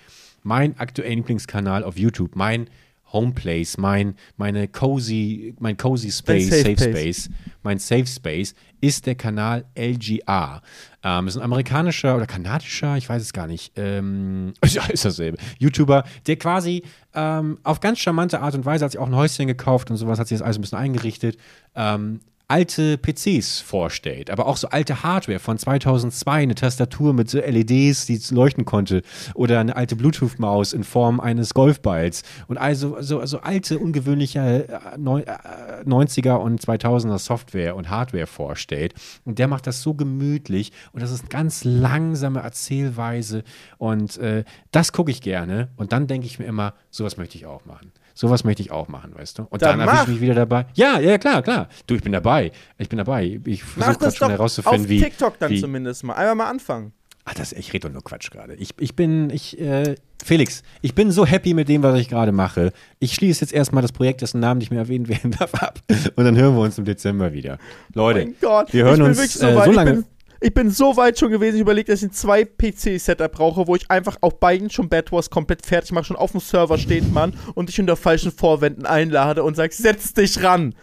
[0.43, 2.67] mein aktueller Lieblingskanal auf YouTube, mein
[3.13, 7.23] Homeplace, mein, meine cozy, mein cozy Space, Safe Safe, Space.
[7.25, 7.29] Space,
[7.63, 10.61] mein Safe Space ist der Kanal LGR.
[11.03, 15.37] Ähm, ist ein amerikanischer oder kanadischer, ich weiß es gar nicht, ähm, ja, ist dasselbe,
[15.59, 16.83] YouTuber, der quasi
[17.13, 20.19] ähm, auf ganz charmante Art und Weise hat sich auch ein Häuschen gekauft und sowas,
[20.19, 21.37] hat sich das alles ein bisschen eingerichtet,
[21.75, 22.21] ähm,
[22.51, 28.07] alte PCs vorstellt, aber auch so alte Hardware von 2002, eine Tastatur mit so LEDs,
[28.07, 29.03] die leuchten konnte
[29.35, 32.23] oder eine alte Bluetooth-Maus in Form eines Golfballs.
[32.47, 38.27] Und also so, so alte, ungewöhnliche äh, neu- äh, 90er und 2000er Software und Hardware
[38.27, 38.95] vorstellt.
[39.23, 43.43] Und der macht das so gemütlich und das ist eine ganz langsame Erzählweise.
[43.77, 45.69] Und äh, das gucke ich gerne.
[45.77, 47.93] Und dann denke ich mir immer, sowas möchte ich auch machen.
[48.21, 49.47] Sowas möchte ich auch machen, weißt du?
[49.49, 50.03] Und Dann dann, mach.
[50.03, 50.67] ich mich wieder dabei.
[50.75, 51.69] Ja, ja, klar, klar.
[51.87, 52.51] Du, ich bin dabei.
[52.77, 53.41] Ich bin dabei.
[53.45, 55.01] Ich versuche gerade schon herauszufinden, auf wie.
[55.01, 56.13] TikTok dann wie, zumindest mal.
[56.13, 56.93] Einmal mal anfangen.
[57.25, 58.53] Ach, das, ich rede doch nur Quatsch gerade.
[58.53, 62.31] Ich, ich bin, ich, äh, Felix, ich bin so happy mit dem, was ich gerade
[62.31, 62.73] mache.
[62.99, 65.79] Ich schließe jetzt erstmal das Projekt, dessen Namen nicht mehr erwähnt werden darf, ab.
[66.15, 67.57] Und dann hören wir uns im Dezember wieder.
[67.95, 69.65] Leute, Gott, wir hören ich bin uns wirklich so äh, weit.
[69.65, 70.03] so lange.
[70.41, 73.75] Ich bin so weit schon gewesen, ich überlege, dass ich ein zwei PC-Setup brauche, wo
[73.75, 76.05] ich einfach auf beiden schon Bad Wars komplett fertig mache.
[76.05, 80.13] Schon auf dem Server steht man und dich unter falschen Vorwänden einlade und sag, setz
[80.13, 80.73] dich ran.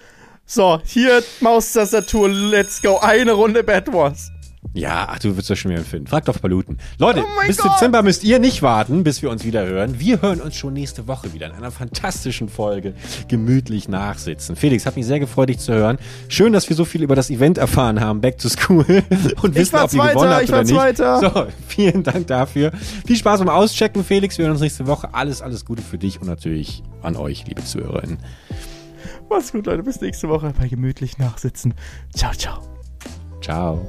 [0.46, 2.98] So, hier Maustastatur, let's go.
[2.98, 4.30] Eine Runde Bad Wars.
[4.74, 6.08] Ja, ach, du wirst das schon wieder finden.
[6.08, 6.78] Frag doch Paluten.
[6.98, 7.72] Leute, Oh bis Gott.
[7.72, 9.98] Dezember müsst ihr nicht warten, bis wir uns wieder hören.
[10.00, 12.94] Wir hören uns schon nächste Woche wieder in einer fantastischen Folge.
[13.28, 14.56] Gemütlich nachsitzen.
[14.56, 15.98] Felix, hat mich sehr gefreut, dich zu hören.
[16.28, 18.84] Schön, dass wir so viel über das Event erfahren haben, Back to School.
[19.42, 20.74] Und wissen, war ob ihr gewonnen Zweiter, habt ich oder nicht.
[20.74, 21.20] Zweiter.
[21.20, 22.72] So, vielen Dank dafür.
[23.06, 24.38] Viel Spaß beim Auschecken, Felix.
[24.38, 25.14] Wir hören uns nächste Woche.
[25.14, 28.18] Alles, alles Gute für dich und natürlich an euch, liebe Zuhörerinnen.
[29.30, 29.82] Mach's gut, Leute.
[29.82, 31.74] Bis nächste Woche bei Gemütlich Nachsitzen.
[32.14, 32.60] Ciao, ciao.
[33.40, 33.86] Ciao.